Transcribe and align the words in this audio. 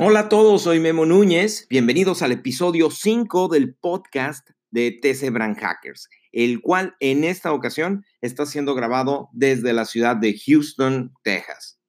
Hola 0.00 0.20
a 0.20 0.28
todos, 0.28 0.62
soy 0.62 0.78
Memo 0.78 1.06
Núñez. 1.06 1.66
Bienvenidos 1.68 2.22
al 2.22 2.30
episodio 2.30 2.88
5 2.88 3.48
del 3.48 3.74
podcast 3.74 4.48
de 4.70 4.92
TC 4.92 5.32
Brand 5.32 5.58
Hackers, 5.58 6.08
el 6.30 6.60
cual 6.60 6.94
en 7.00 7.24
esta 7.24 7.52
ocasión 7.52 8.04
está 8.20 8.46
siendo 8.46 8.76
grabado 8.76 9.28
desde 9.32 9.72
la 9.72 9.84
ciudad 9.84 10.14
de 10.14 10.38
Houston, 10.38 11.12
Texas. 11.24 11.80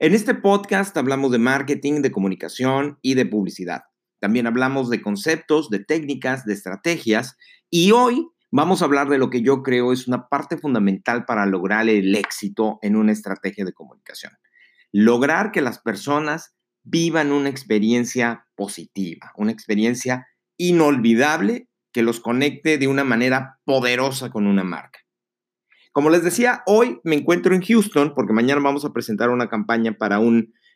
En 0.00 0.12
este 0.12 0.34
podcast 0.34 0.96
hablamos 0.96 1.30
de 1.30 1.38
marketing, 1.38 2.02
de 2.02 2.10
comunicación 2.10 2.98
y 3.00 3.14
de 3.14 3.26
publicidad. 3.26 3.82
También 4.18 4.48
hablamos 4.48 4.90
de 4.90 5.02
conceptos, 5.02 5.70
de 5.70 5.84
técnicas, 5.84 6.44
de 6.44 6.54
estrategias 6.54 7.36
y 7.70 7.92
hoy 7.92 8.26
vamos 8.52 8.82
a 8.82 8.84
hablar 8.84 9.08
de 9.08 9.18
lo 9.18 9.30
que 9.30 9.42
yo 9.42 9.62
creo 9.62 9.92
es 9.92 10.06
una 10.06 10.28
parte 10.28 10.56
fundamental 10.56 11.24
para 11.24 11.46
lograr 11.46 11.88
el 11.88 12.14
éxito 12.14 12.78
en 12.82 12.94
una 12.94 13.10
estrategia 13.10 13.64
de 13.64 13.72
comunicación. 13.72 14.32
Lograr 14.92 15.50
que 15.50 15.62
las 15.62 15.80
personas 15.80 16.54
vivan 16.84 17.32
una 17.32 17.48
experiencia 17.48 18.46
positiva, 18.54 19.32
una 19.36 19.52
experiencia 19.52 20.26
inolvidable 20.58 21.68
que 21.92 22.02
los 22.02 22.20
conecte 22.20 22.78
de 22.78 22.88
una 22.88 23.04
manera 23.04 23.58
poderosa 23.64 24.30
con 24.30 24.46
una 24.46 24.64
marca. 24.64 25.00
Como 25.92 26.10
les 26.10 26.22
decía, 26.22 26.62
hoy 26.66 27.00
me 27.04 27.16
encuentro 27.16 27.54
en 27.54 27.62
Houston 27.62 28.14
porque 28.14 28.32
mañana 28.32 28.60
vamos 28.60 28.84
a 28.84 28.92
presentar 28.92 29.30
una 29.30 29.48
campaña 29.48 29.92
para 29.92 30.20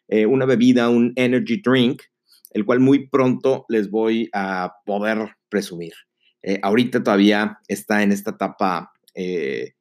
eh, 0.08 0.26
una 0.26 0.46
bebida, 0.46 0.88
un 0.88 1.12
energy 1.16 1.60
drink, 1.62 2.02
el 2.50 2.64
cual 2.64 2.80
muy 2.80 3.08
pronto 3.08 3.66
les 3.68 3.90
voy 3.90 4.30
a 4.32 4.72
poder 4.84 5.36
presumir. 5.48 5.92
Eh, 6.46 6.60
ahorita 6.62 7.02
todavía 7.02 7.58
está 7.66 8.04
en 8.04 8.12
esta 8.12 8.30
etapa 8.30 8.92
eh, 9.14 9.74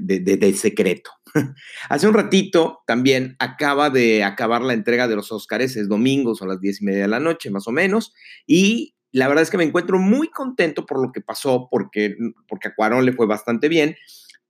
de, 0.00 0.54
secreto. 0.54 1.12
Hace 1.88 2.08
un 2.08 2.14
ratito 2.14 2.82
también 2.88 3.36
acaba 3.38 3.88
de 3.88 4.24
acabar 4.24 4.62
la 4.62 4.72
entrega 4.72 5.06
de 5.06 5.14
los 5.14 5.30
Oscars, 5.30 5.76
es 5.76 5.88
domingo, 5.88 6.34
son 6.34 6.48
las 6.48 6.60
diez 6.60 6.82
y 6.82 6.86
media 6.86 7.02
de 7.02 7.08
la 7.08 7.20
noche 7.20 7.50
más 7.50 7.68
o 7.68 7.70
menos, 7.70 8.12
y 8.48 8.96
la 9.12 9.28
verdad 9.28 9.44
es 9.44 9.50
que 9.50 9.58
me 9.58 9.64
encuentro 9.64 10.00
muy 10.00 10.28
contento 10.28 10.86
por 10.86 11.00
lo 11.00 11.12
que 11.12 11.20
pasó, 11.20 11.68
porque, 11.70 12.16
porque 12.48 12.68
a 12.68 12.74
Cuarón 12.74 13.04
le 13.04 13.12
fue 13.12 13.26
bastante 13.26 13.68
bien, 13.68 13.94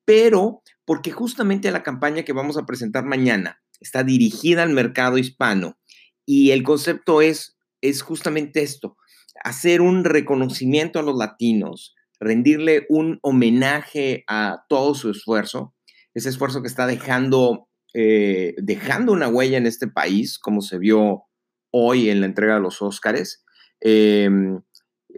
pero 0.06 0.62
porque 0.87 1.11
justamente 1.11 1.70
la 1.70 1.83
campaña 1.83 2.22
que 2.22 2.33
vamos 2.33 2.56
a 2.56 2.64
presentar 2.64 3.05
mañana 3.05 3.61
está 3.78 4.05
dirigida 4.05 4.62
al 4.62 4.70
mercado 4.70 5.19
hispano 5.19 5.78
y 6.25 6.53
el 6.53 6.62
concepto 6.62 7.20
es, 7.20 7.59
es 7.83 8.00
justamente 8.00 8.62
esto, 8.62 8.97
hacer 9.42 9.80
un 9.80 10.05
reconocimiento 10.05 10.98
a 10.98 11.02
los 11.02 11.16
latinos, 11.16 11.94
rendirle 12.20 12.86
un 12.88 13.19
homenaje 13.22 14.25
a 14.28 14.64
todo 14.69 14.94
su 14.94 15.11
esfuerzo, 15.11 15.75
ese 16.14 16.28
esfuerzo 16.28 16.62
que 16.62 16.69
está 16.69 16.86
dejando, 16.86 17.69
eh, 17.94 18.55
dejando 18.58 19.12
una 19.12 19.28
huella 19.28 19.58
en 19.58 19.66
este 19.66 19.88
país, 19.88 20.38
como 20.38 20.60
se 20.60 20.78
vio 20.78 21.25
hoy 21.70 22.10
en 22.10 22.20
la 22.20 22.27
entrega 22.27 22.55
de 22.55 22.60
los 22.60 22.83
Óscares. 22.83 23.44
Em, 23.80 24.60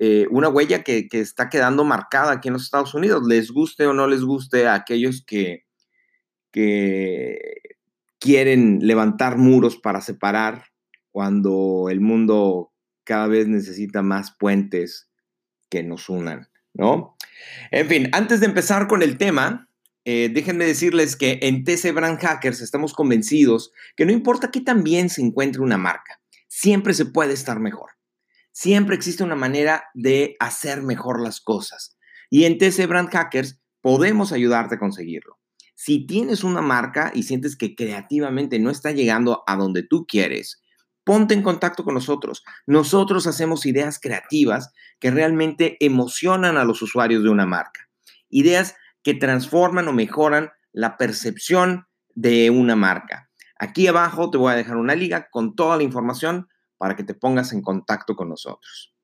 eh, 0.00 0.26
una 0.30 0.48
huella 0.48 0.82
que, 0.82 1.06
está 1.10 1.48
quedando 1.48 1.84
marcada 1.84 2.32
aquí 2.32 2.48
en 2.48 2.54
los 2.54 2.64
Estados 2.64 2.94
Unidos, 2.94 3.26
les 3.28 3.50
guste 3.50 3.86
o 3.86 3.92
no 3.92 4.06
les 4.06 4.22
guste 4.22 4.66
a 4.66 4.74
aquellos 4.74 5.24
que, 5.24 5.64
que 6.50 7.38
quieren 8.18 8.78
levantar 8.80 9.36
muros 9.36 9.76
para 9.76 10.00
separar 10.00 10.64
cuando 11.12 11.88
el 11.90 12.00
mundo 12.00 12.73
cada 13.04 13.26
vez 13.26 13.46
necesita 13.46 14.02
más 14.02 14.36
puentes 14.38 15.10
que 15.68 15.82
nos 15.82 16.08
unan, 16.08 16.48
¿no? 16.72 17.16
En 17.70 17.88
fin, 17.88 18.08
antes 18.12 18.40
de 18.40 18.46
empezar 18.46 18.86
con 18.86 19.02
el 19.02 19.18
tema, 19.18 19.68
eh, 20.04 20.30
déjenme 20.32 20.66
decirles 20.66 21.16
que 21.16 21.38
en 21.42 21.64
TC 21.64 21.92
Brand 21.92 22.20
Hackers 22.20 22.60
estamos 22.60 22.92
convencidos 22.92 23.72
que 23.96 24.04
no 24.04 24.12
importa 24.12 24.50
qué 24.50 24.60
tan 24.60 24.84
bien 24.84 25.08
se 25.08 25.22
encuentre 25.22 25.62
una 25.62 25.78
marca, 25.78 26.20
siempre 26.48 26.94
se 26.94 27.06
puede 27.06 27.32
estar 27.32 27.60
mejor. 27.60 27.90
Siempre 28.52 28.94
existe 28.94 29.24
una 29.24 29.34
manera 29.34 29.84
de 29.94 30.36
hacer 30.38 30.82
mejor 30.82 31.20
las 31.20 31.40
cosas. 31.40 31.96
Y 32.30 32.44
en 32.44 32.58
TC 32.58 32.86
Brand 32.86 33.10
Hackers 33.10 33.60
podemos 33.80 34.30
ayudarte 34.30 34.76
a 34.76 34.78
conseguirlo. 34.78 35.40
Si 35.74 36.06
tienes 36.06 36.44
una 36.44 36.60
marca 36.60 37.10
y 37.14 37.24
sientes 37.24 37.56
que 37.56 37.74
creativamente 37.74 38.60
no 38.60 38.70
está 38.70 38.92
llegando 38.92 39.42
a 39.46 39.56
donde 39.56 39.82
tú 39.82 40.06
quieres, 40.06 40.62
ponte 41.04 41.34
en 41.34 41.42
contacto 41.42 41.84
con 41.84 41.94
nosotros. 41.94 42.42
Nosotros 42.66 43.26
hacemos 43.26 43.66
ideas 43.66 43.98
creativas 44.00 44.72
que 44.98 45.10
realmente 45.10 45.76
emocionan 45.80 46.56
a 46.56 46.64
los 46.64 46.82
usuarios 46.82 47.22
de 47.22 47.28
una 47.28 47.46
marca. 47.46 47.88
Ideas 48.28 48.74
que 49.02 49.14
transforman 49.14 49.86
o 49.88 49.92
mejoran 49.92 50.50
la 50.72 50.96
percepción 50.96 51.86
de 52.14 52.50
una 52.50 52.74
marca. 52.74 53.30
Aquí 53.58 53.86
abajo 53.86 54.30
te 54.30 54.38
voy 54.38 54.52
a 54.52 54.56
dejar 54.56 54.76
una 54.76 54.94
liga 54.94 55.28
con 55.30 55.54
toda 55.54 55.76
la 55.76 55.82
información 55.82 56.48
para 56.76 56.96
que 56.96 57.04
te 57.04 57.14
pongas 57.14 57.52
en 57.52 57.62
contacto 57.62 58.16
con 58.16 58.28
nosotros. 58.28 58.94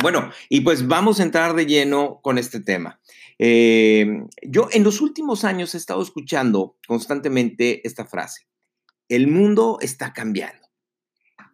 Bueno, 0.00 0.30
y 0.48 0.60
pues 0.60 0.86
vamos 0.86 1.18
a 1.18 1.24
entrar 1.24 1.54
de 1.54 1.66
lleno 1.66 2.20
con 2.22 2.38
este 2.38 2.60
tema. 2.60 3.00
Eh, 3.38 4.06
yo 4.42 4.68
en 4.72 4.84
los 4.84 5.00
últimos 5.00 5.44
años 5.44 5.74
he 5.74 5.78
estado 5.78 6.02
escuchando 6.02 6.76
constantemente 6.86 7.86
esta 7.86 8.06
frase. 8.06 8.46
El 9.08 9.26
mundo 9.26 9.78
está 9.80 10.12
cambiando. 10.12 10.59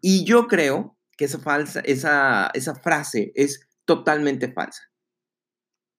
Y 0.01 0.25
yo 0.25 0.47
creo 0.49 0.99
que 1.17 1.25
esa, 1.25 1.39
falsa, 1.39 1.81
esa, 1.81 2.51
esa 2.55 2.75
frase 2.75 3.33
es 3.35 3.69
totalmente 3.85 4.53
falsa. 4.53 4.83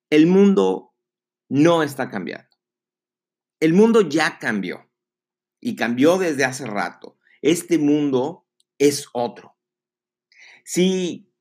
El 0.09 0.28
mundo 0.28 0.94
no 1.50 1.84
está 1.84 2.09
cambiando. 2.09 2.47
El 3.59 3.74
mundo 3.74 4.02
ya 4.02 4.38
cambió 4.40 4.90
y 5.59 5.75
cambió 5.75 6.18
desde 6.18 6.46
hace 6.46 6.66
rato. 6.66 7.18
Este 7.41 7.78
mundo 7.78 8.47
es 8.78 9.07
otro. 9.13 9.57
Si 10.63 11.34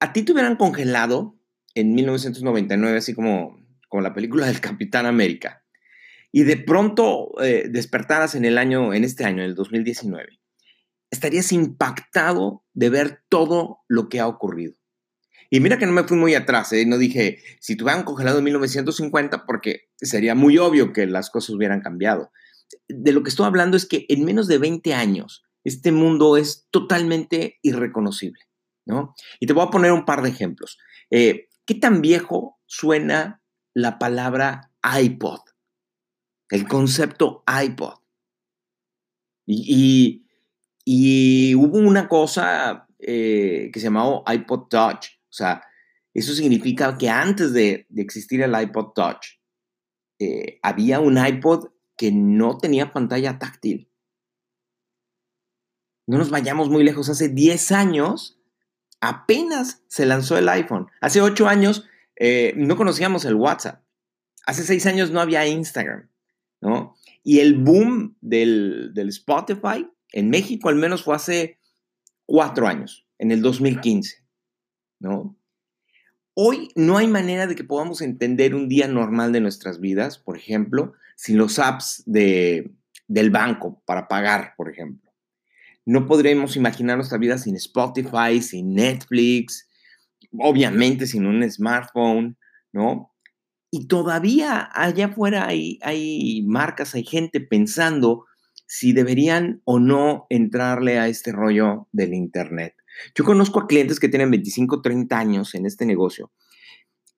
a 0.00 0.12
ti 0.12 0.22
te 0.22 0.32
hubieran 0.32 0.56
congelado 0.56 1.38
en 1.74 1.94
1999, 1.94 2.98
así 2.98 3.14
como, 3.14 3.64
como 3.88 4.02
la 4.02 4.14
película 4.14 4.46
del 4.46 4.60
Capitán 4.60 5.06
América, 5.06 5.64
y 6.32 6.44
de 6.44 6.56
pronto 6.56 7.30
eh, 7.42 7.68
despertaras 7.68 8.34
en 8.34 8.44
el 8.44 8.58
año, 8.58 8.94
en 8.94 9.04
este 9.04 9.24
año, 9.24 9.42
en 9.42 9.50
el 9.50 9.54
2019, 9.54 10.40
estarías 11.12 11.52
impactado 11.52 12.64
de 12.72 12.88
ver 12.88 13.22
todo 13.28 13.80
lo 13.86 14.08
que 14.08 14.18
ha 14.18 14.26
ocurrido. 14.26 14.74
Y 15.50 15.60
mira 15.60 15.78
que 15.78 15.84
no 15.86 15.92
me 15.92 16.04
fui 16.04 16.16
muy 16.16 16.34
atrás, 16.34 16.72
¿eh? 16.72 16.86
no 16.86 16.96
dije, 16.96 17.42
si 17.60 17.76
te 17.76 17.84
hubieran 17.84 18.04
congelado 18.04 18.38
en 18.38 18.44
1950, 18.44 19.44
porque 19.44 19.90
sería 19.98 20.34
muy 20.34 20.56
obvio 20.56 20.94
que 20.94 21.06
las 21.06 21.28
cosas 21.28 21.50
hubieran 21.50 21.82
cambiado. 21.82 22.32
De 22.88 23.12
lo 23.12 23.22
que 23.22 23.28
estoy 23.28 23.44
hablando 23.44 23.76
es 23.76 23.84
que 23.84 24.06
en 24.08 24.24
menos 24.24 24.48
de 24.48 24.56
20 24.56 24.94
años, 24.94 25.44
este 25.62 25.92
mundo 25.92 26.38
es 26.38 26.66
totalmente 26.70 27.58
irreconocible, 27.60 28.40
¿no? 28.86 29.14
Y 29.38 29.46
te 29.46 29.52
voy 29.52 29.66
a 29.66 29.70
poner 29.70 29.92
un 29.92 30.06
par 30.06 30.22
de 30.22 30.30
ejemplos. 30.30 30.78
Eh, 31.10 31.50
¿Qué 31.66 31.74
tan 31.74 32.00
viejo 32.00 32.58
suena 32.64 33.42
la 33.74 33.98
palabra 33.98 34.72
iPod? 34.82 35.40
El 36.48 36.66
concepto 36.66 37.44
iPod. 37.46 37.98
y 39.44 40.21
hubo 40.84 41.78
una 41.78 42.08
cosa 42.08 42.86
eh, 42.98 43.70
que 43.72 43.80
se 43.80 43.84
llamó 43.84 44.24
iPod 44.32 44.68
Touch. 44.68 45.06
O 45.28 45.32
sea, 45.32 45.62
eso 46.14 46.34
significa 46.34 46.96
que 46.98 47.08
antes 47.08 47.52
de, 47.52 47.86
existir 47.96 48.42
el 48.42 48.60
iPod 48.60 48.92
Touch, 48.94 49.40
eh, 50.20 50.60
había 50.62 51.00
un 51.00 51.18
iPod 51.18 51.70
que 51.96 52.12
no 52.12 52.58
tenía 52.58 52.92
pantalla 52.92 53.38
táctil. 53.38 53.90
No 56.06 56.18
nos 56.18 56.30
vayamos 56.30 56.68
muy 56.68 56.84
lejos. 56.84 57.08
Hace 57.08 57.28
10 57.28 57.72
años 57.72 58.38
apenas 59.00 59.82
se 59.88 60.06
lanzó 60.06 60.38
el 60.38 60.48
iPhone. 60.48 60.88
Hace 61.00 61.20
8 61.20 61.48
años 61.48 61.84
eh, 62.16 62.54
no 62.56 62.76
conocíamos 62.76 63.24
el 63.24 63.34
WhatsApp. 63.34 63.82
Hace 64.46 64.62
6 64.64 64.86
años 64.86 65.10
no 65.10 65.20
había 65.20 65.46
Instagram. 65.46 66.08
¿no? 66.60 66.94
Y 67.24 67.40
el 67.40 67.54
boom 67.54 68.16
del, 68.20 68.92
del 68.94 69.08
Spotify 69.08 69.88
en 70.12 70.30
México 70.30 70.68
al 70.68 70.76
menos 70.76 71.02
fue 71.02 71.14
hace 71.14 71.58
cuatro 72.26 72.66
años, 72.66 73.06
en 73.18 73.30
el 73.30 73.42
2015, 73.42 74.24
¿no? 75.00 75.36
Hoy 76.34 76.70
no 76.74 76.96
hay 76.96 77.08
manera 77.08 77.46
de 77.46 77.54
que 77.54 77.64
podamos 77.64 78.00
entender 78.00 78.54
un 78.54 78.68
día 78.68 78.88
normal 78.88 79.32
de 79.32 79.40
nuestras 79.40 79.80
vidas, 79.80 80.18
por 80.18 80.36
ejemplo, 80.36 80.94
sin 81.14 81.36
los 81.36 81.58
apps 81.58 82.02
de, 82.06 82.72
del 83.06 83.30
banco 83.30 83.82
para 83.84 84.08
pagar, 84.08 84.54
por 84.56 84.70
ejemplo. 84.70 85.12
No 85.84 86.06
podremos 86.06 86.56
imaginar 86.56 86.96
nuestra 86.96 87.18
vida 87.18 87.36
sin 87.36 87.56
Spotify, 87.56 88.40
sin 88.40 88.74
Netflix, 88.74 89.68
obviamente 90.38 91.06
sin 91.06 91.26
un 91.26 91.48
smartphone, 91.50 92.38
¿no? 92.72 93.12
Y 93.70 93.86
todavía 93.86 94.70
allá 94.72 95.06
afuera 95.06 95.46
hay, 95.46 95.78
hay 95.82 96.42
marcas, 96.46 96.94
hay 96.94 97.04
gente 97.04 97.40
pensando 97.40 98.26
si 98.74 98.94
deberían 98.94 99.60
o 99.66 99.78
no 99.78 100.26
entrarle 100.30 100.98
a 100.98 101.06
este 101.06 101.30
rollo 101.30 101.88
del 101.92 102.14
Internet. 102.14 102.74
Yo 103.14 103.22
conozco 103.22 103.60
a 103.60 103.66
clientes 103.66 104.00
que 104.00 104.08
tienen 104.08 104.30
25, 104.30 104.80
30 104.80 105.18
años 105.18 105.54
en 105.54 105.66
este 105.66 105.84
negocio 105.84 106.32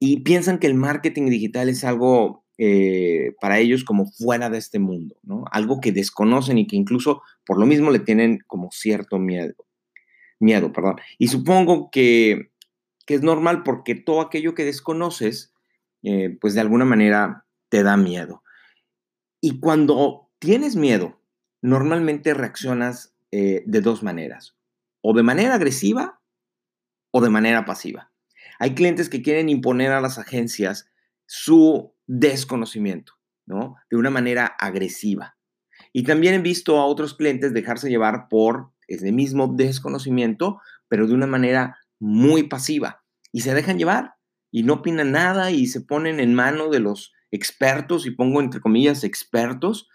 y 0.00 0.24
piensan 0.24 0.58
que 0.58 0.66
el 0.66 0.74
marketing 0.74 1.26
digital 1.26 1.68
es 1.68 1.84
algo 1.84 2.44
eh, 2.58 3.36
para 3.40 3.60
ellos 3.60 3.84
como 3.84 4.10
fuera 4.10 4.50
de 4.50 4.58
este 4.58 4.80
mundo, 4.80 5.14
¿no? 5.22 5.44
Algo 5.52 5.80
que 5.80 5.92
desconocen 5.92 6.58
y 6.58 6.66
que 6.66 6.74
incluso 6.74 7.22
por 7.46 7.60
lo 7.60 7.66
mismo 7.66 7.92
le 7.92 8.00
tienen 8.00 8.40
como 8.48 8.70
cierto 8.72 9.20
miedo. 9.20 9.54
Miedo, 10.40 10.72
perdón. 10.72 10.96
Y 11.18 11.28
supongo 11.28 11.88
que, 11.92 12.50
es 13.06 13.22
normal 13.22 13.62
porque 13.62 13.94
todo 13.94 14.22
aquello 14.22 14.54
que 14.54 14.64
desconoces, 14.64 15.54
eh, 16.02 16.36
pues 16.40 16.54
de 16.54 16.62
alguna 16.62 16.84
manera 16.84 17.46
te 17.68 17.84
da 17.84 17.96
miedo. 17.96 18.42
Y 19.40 19.60
cuando 19.60 20.32
tienes 20.40 20.74
miedo, 20.74 21.20
normalmente 21.64 22.34
reaccionas 22.34 23.16
eh, 23.32 23.62
de 23.64 23.80
dos 23.80 24.02
maneras, 24.02 24.54
o 25.00 25.14
de 25.14 25.22
manera 25.22 25.54
agresiva 25.54 26.20
o 27.10 27.22
de 27.22 27.30
manera 27.30 27.64
pasiva. 27.64 28.12
Hay 28.58 28.74
clientes 28.74 29.08
que 29.08 29.22
quieren 29.22 29.48
imponer 29.48 29.90
a 29.92 30.02
las 30.02 30.18
agencias 30.18 30.90
su 31.24 31.94
desconocimiento, 32.06 33.14
¿no? 33.46 33.76
De 33.88 33.96
una 33.96 34.10
manera 34.10 34.44
agresiva. 34.58 35.38
Y 35.94 36.02
también 36.02 36.34
he 36.34 36.38
visto 36.38 36.78
a 36.78 36.84
otros 36.84 37.14
clientes 37.14 37.54
dejarse 37.54 37.88
llevar 37.88 38.28
por 38.28 38.70
ese 38.86 39.10
mismo 39.10 39.48
desconocimiento, 39.48 40.60
pero 40.88 41.06
de 41.06 41.14
una 41.14 41.26
manera 41.26 41.78
muy 41.98 42.42
pasiva. 42.42 43.02
Y 43.32 43.40
se 43.40 43.54
dejan 43.54 43.78
llevar 43.78 44.16
y 44.50 44.64
no 44.64 44.74
opinan 44.74 45.12
nada 45.12 45.50
y 45.50 45.66
se 45.66 45.80
ponen 45.80 46.20
en 46.20 46.34
mano 46.34 46.68
de 46.68 46.80
los 46.80 47.14
expertos, 47.30 48.04
y 48.06 48.10
pongo 48.10 48.40
entre 48.40 48.60
comillas 48.60 49.02
expertos, 49.02 49.88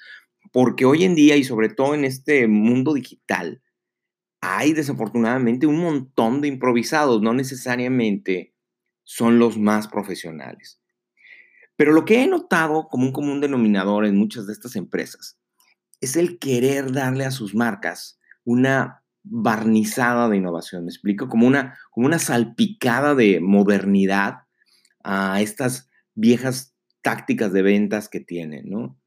porque 0.51 0.86
hoy 0.86 1.04
en 1.04 1.16
día 1.16 1.36
y 1.36 1.44
sobre 1.44 1.69
todo 1.69 1.96
en 1.96 2.06
este 2.06 2.48
mundo 2.48 2.94
digital, 2.94 3.62
hay 4.42 4.74
desafortunadamente 4.74 5.68
un 5.68 5.80
montón 5.80 6.42
de 6.42 6.48
improvisados, 6.48 7.22
no 7.22 7.34
necesariamente 7.34 8.54
son 9.04 9.40
los 9.40 9.57
más 9.57 9.88
profesionales. 9.88 10.80
Pero 11.75 11.94
lo 11.94 12.06
que 12.06 12.24
he 12.24 12.28
notado 12.28 12.88
como 12.90 13.06
un 13.06 13.12
común 13.12 13.42
denominador 13.42 14.06
en 14.06 14.18
muchas 14.18 14.48
de 14.48 14.54
estas 14.54 14.75
empresas 14.75 15.40
es 16.01 16.16
el 16.16 16.40
querer 16.40 16.92
darle 16.92 17.25
a 17.25 17.31
sus 17.31 17.56
marcas 17.56 18.19
una 18.44 19.04
barnizada 19.24 20.30
de 20.30 20.38
innovación, 20.38 20.86
me 20.86 20.90
explico, 20.90 21.28
como 21.28 21.46
una, 21.46 21.78
como 21.92 22.06
una 22.06 22.19
salpicada 22.19 23.16
de 23.16 23.40
modernidad 23.40 24.40
a 25.04 25.42
estas 25.42 25.90
viejas 26.16 26.75
tácticas 27.01 27.54
de 27.54 27.62
ventas 27.62 28.10
que 28.10 28.19
tienen, 28.19 28.69
¿no? 28.69 28.99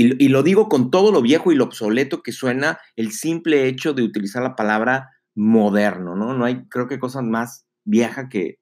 Y, 0.00 0.28
lo 0.28 0.44
digo 0.44 0.68
con 0.68 0.92
todo 0.92 1.10
lo 1.10 1.20
viejo 1.22 1.50
y 1.50 1.56
lo 1.56 1.64
obsoleto 1.64 2.22
que 2.22 2.30
suena 2.30 2.78
el 2.94 3.10
simple 3.10 3.66
hecho 3.66 3.94
de 3.94 4.04
utilizar 4.04 4.44
la 4.44 4.54
palabra 4.54 5.10
moderno, 5.34 6.14
¿no? 6.14 6.34
No 6.34 6.44
hay, 6.44 6.68
creo 6.68 6.86
que 6.86 7.00
cosa 7.00 7.20
más 7.20 7.66
vieja 7.82 8.28
que, 8.28 8.60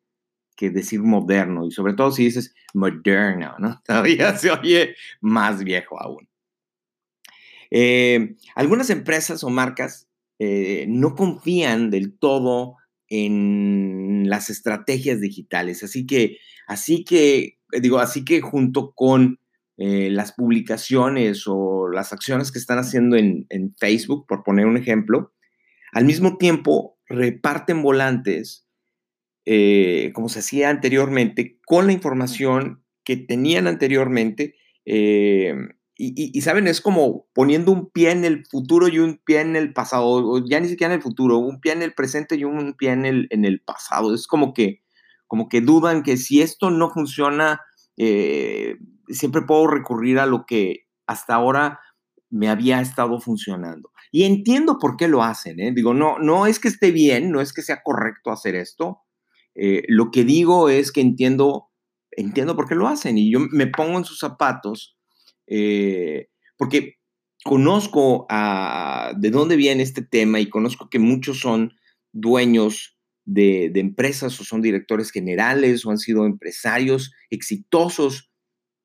que 0.57 0.71
decir 0.71 1.03
moderno, 1.03 1.67
y 1.67 1.73
sobre 1.73 1.93
todo 1.93 2.11
si 2.11 2.25
dices 2.25 2.55
moderno, 2.73 3.55
¿no? 3.59 3.83
Todavía 3.85 4.35
se 4.39 4.51
oye 4.51 4.95
más 5.21 5.63
viejo 5.63 6.01
aún. 6.01 6.27
Eh, 7.71 8.37
algunas 8.55 8.89
empresas 8.89 9.45
o 9.45 9.51
marcas 9.51 10.09
eh, 10.39 10.87
no 10.89 11.15
confían 11.15 11.91
del 11.91 12.17
todo 12.19 12.77
en 13.09 14.31
las 14.31 14.49
estrategias 14.49 15.21
digitales, 15.21 15.83
así 15.83 16.07
que, 16.07 16.39
así 16.67 17.05
que, 17.05 17.59
digo, 17.79 17.99
así 17.99 18.25
que 18.25 18.41
junto 18.41 18.93
con 18.93 19.39
eh, 19.79 20.11
las 20.11 20.33
publicaciones 20.33 21.45
o 21.47 21.89
las 21.89 22.13
acciones 22.13 22.53
que 22.53 22.59
están 22.59 22.79
haciendo 22.79 23.17
en, 23.17 23.47
en 23.51 23.75
Facebook, 23.77 24.27
por 24.27 24.43
poner 24.43 24.67
un 24.67 24.77
ejemplo, 24.77 25.33
al 25.93 26.05
mismo 26.05 26.37
tiempo 26.39 26.99
reparten 27.09 27.83
volantes 27.83 28.67
eh, 29.49 30.11
como 30.13 30.29
se 30.29 30.41
hacía 30.41 30.71
anteriormente, 30.71 31.61
con 31.65 31.87
la 31.87 31.93
información 31.93 32.83
que 33.05 33.17
tenían 33.17 33.69
anteriormente. 33.69 34.57
Eh, 34.85 35.55
y, 35.99 36.39
saben, 36.43 36.67
es 36.67 36.83
como 36.83 37.27
poniendo 37.33 37.73
un 37.73 37.89
pie 37.91 38.11
en 38.11 38.27
el 38.27 38.45
futuro 38.45 38.89
y 38.89 38.99
un 38.99 39.19
pie 39.25 39.41
en 39.41 39.57
el 39.57 39.73
pasado, 39.73 40.05
o 40.05 40.45
ya 40.45 40.61
ni 40.61 40.69
siquiera 40.69 40.93
en 40.93 40.99
el 40.99 41.03
futuro, 41.03 41.39
un 41.39 41.61
pie 41.61 41.73
en 41.73 41.83
el 41.83 41.95
presente 41.95 42.37
y 42.37 42.45
un 42.45 42.75
pie 42.75 42.91
en 42.91 43.07
el, 43.07 43.29
en 43.31 43.45
el 43.47 43.61
pasado. 43.61 44.13
Es 44.15 44.27
como 44.27 44.53
que, 44.53 44.83
como 45.27 45.49
que 45.49 45.61
dudan 45.61 46.03
que 46.03 46.17
si 46.19 46.43
esto 46.43 46.71
no 46.71 46.91
funciona, 46.91 47.61
siempre 49.09 49.43
puedo 49.43 49.67
recurrir 49.67 50.19
a 50.19 50.27
lo 50.27 50.45
que 50.47 50.87
hasta 51.07 51.35
ahora 51.35 51.81
me 52.31 52.49
había 52.49 52.81
estado 52.81 53.21
funcionando. 53.21 53.91
Y 54.11 54.25
entiendo 54.25 54.79
por 54.79 54.97
qué 54.97 55.09
lo 55.09 55.23
hacen, 55.23 55.75
Digo, 55.75 55.95
no, 55.95 56.19
no 56.19 56.47
es 56.47 56.59
que 56.59 56.69
esté 56.69 56.91
bien, 56.91 57.31
no 57.31 57.41
es 57.41 57.53
que 57.53 57.63
sea 57.63 57.83
correcto 57.83 58.31
hacer 58.31 58.55
esto, 58.55 59.03
eh, 59.55 59.83
lo 59.89 60.11
que 60.11 60.25
digo 60.25 60.69
es 60.69 60.93
que 60.93 61.01
entiendo, 61.01 61.71
entiendo 62.11 62.57
por 62.57 62.69
qué 62.69 62.75
lo 62.75 62.89
hacen 62.89 63.17
y 63.17 63.33
yo 63.33 63.41
me 63.41 63.67
pongo 63.67 63.97
en 63.97 64.05
sus 64.05 64.19
zapatos 64.19 64.99
eh, 65.47 66.29
porque 66.59 66.97
conozco 67.43 68.27
de 68.29 69.31
dónde 69.31 69.57
viene 69.57 69.83
este 69.83 70.03
tema 70.03 70.41
y 70.41 70.51
conozco 70.51 70.91
que 70.91 70.99
muchos 70.99 71.41
son 71.41 71.73
dueños 72.13 72.99
de, 73.25 73.71
empresas 73.75 74.39
o 74.41 74.45
son 74.45 74.63
directores 74.63 75.11
generales 75.11 75.87
o 75.87 75.91
han 75.91 75.99
sido 75.99 76.27
empresarios 76.27 77.13
exitosos 77.31 78.31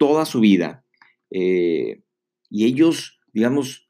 toda 0.02 0.26
su 0.26 0.40
vida. 0.40 0.84
Eh, 1.30 2.02
y 2.50 2.66
ellos, 2.66 3.20
digamos, 3.34 3.88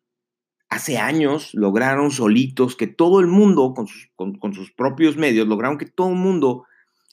hace 0.67 0.97
años 0.97 1.53
lograron 1.53 2.11
solitos 2.11 2.75
que 2.75 2.87
todo 2.87 3.21
el 3.21 3.27
mundo, 3.27 3.73
con 3.73 3.87
sus, 3.87 4.09
con 4.17 4.53
sus 4.53 4.73
propios 4.73 5.15
medios, 5.15 5.47
lograron 5.47 5.77
que 5.77 5.85
todo 5.85 6.09
el 6.09 6.17
mundo 6.17 6.65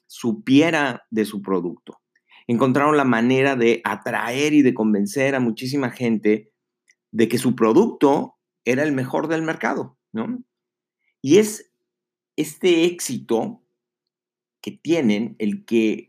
supiera 0.09 1.07
de 1.11 1.25
su 1.25 1.43
producto. 1.43 2.01
Encontraron 2.49 2.97
la 2.97 3.05
manera 3.05 3.55
de 3.55 3.83
atraer 3.85 4.53
y 4.53 4.63
de 4.63 4.75
convencer 4.75 5.37
a 5.37 5.41
muchísima 5.41 5.91
gente 5.91 6.51
de 7.13 7.29
que 7.29 7.39
su 7.39 7.55
producto 7.55 8.35
era 8.65 8.83
el 8.83 8.91
mejor 8.91 9.29
del 9.29 9.43
mercado, 9.43 9.97
¿no? 10.11 10.43
Y 11.23 11.39
es 11.39 11.73
este 12.35 12.85
éxito 12.85 13.63
que 14.61 14.73
tienen 14.73 15.37
el 15.39 15.65
que 15.65 16.08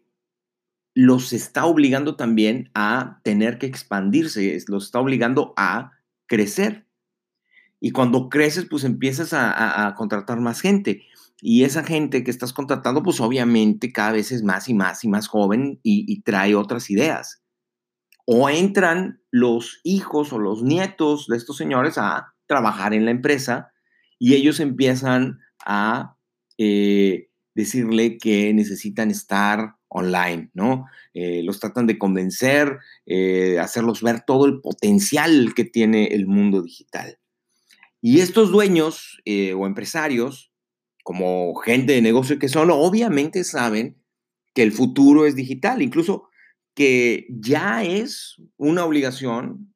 los 0.99 1.31
está 1.31 1.65
obligando 1.65 2.17
también 2.17 2.71
a 2.73 3.21
tener 3.23 3.57
que 3.57 3.67
expandirse, 3.67 4.61
los 4.67 4.83
está 4.83 4.99
obligando 4.99 5.53
a 5.55 5.93
crecer. 6.27 6.87
Y 7.79 7.91
cuando 7.91 8.27
creces, 8.27 8.65
pues 8.69 8.83
empiezas 8.83 9.29
a, 9.31 9.93
contratar 9.95 10.41
más 10.41 10.59
gente. 10.59 11.03
Y 11.39 11.63
esa 11.63 11.85
gente 11.85 12.25
que 12.25 12.31
estás 12.31 12.51
contratando, 12.51 13.01
pues 13.01 13.21
obviamente 13.21 13.93
cada 13.93 14.11
vez 14.11 14.33
es 14.33 14.43
más 14.43 14.67
y 14.67 14.73
más 14.73 15.05
y 15.05 15.07
más 15.07 15.29
joven 15.29 15.79
y, 15.83 16.21
trae 16.23 16.53
otras 16.53 16.89
ideas. 16.89 17.41
O 18.25 18.49
entran 18.49 19.21
los 19.31 19.79
hijos 19.85 20.33
o 20.33 20.37
los 20.37 20.63
nietos 20.63 21.27
de 21.27 21.37
estos 21.37 21.55
señores 21.55 21.97
a 21.97 22.33
trabajar 22.45 22.93
en 22.93 23.05
la 23.05 23.11
empresa 23.11 23.71
y 24.19 24.33
ellos 24.33 24.59
empiezan 24.59 25.39
a 25.65 26.17
eh, 26.57 27.28
decirle 27.59 28.17
que 28.17 28.53
necesitan 28.53 29.11
estar 29.11 29.75
online, 29.87 30.49
¿no? 30.53 30.85
Eh, 31.13 31.41
los 31.43 31.59
tratan 31.59 31.87
de 31.87 31.97
convencer, 31.97 32.77
eh, 33.05 33.59
hacerlos 33.59 34.01
ver 34.01 34.21
todo 34.25 34.45
el 34.45 34.61
potencial 34.61 35.53
que 35.55 35.65
tiene 35.65 36.07
el 36.07 36.27
mundo 36.27 36.61
digital. 36.61 37.19
Y 38.01 38.21
estos 38.21 38.51
dueños 38.51 39.21
o 39.55 39.67
empresarios 39.67 40.49
como 41.03 41.53
gente 41.55 41.93
de 41.93 42.01
negocio 42.01 42.39
que 42.39 42.47
son, 42.47 42.69
obviamente 42.71 43.43
saben 43.43 43.97
que 44.53 44.63
el 44.63 44.71
futuro 44.71 45.25
es 45.25 45.35
digital, 45.35 45.81
incluso 45.81 46.29
que 46.75 47.27
ya 47.29 47.83
es 47.83 48.41
una 48.57 48.85
obligación 48.85 49.73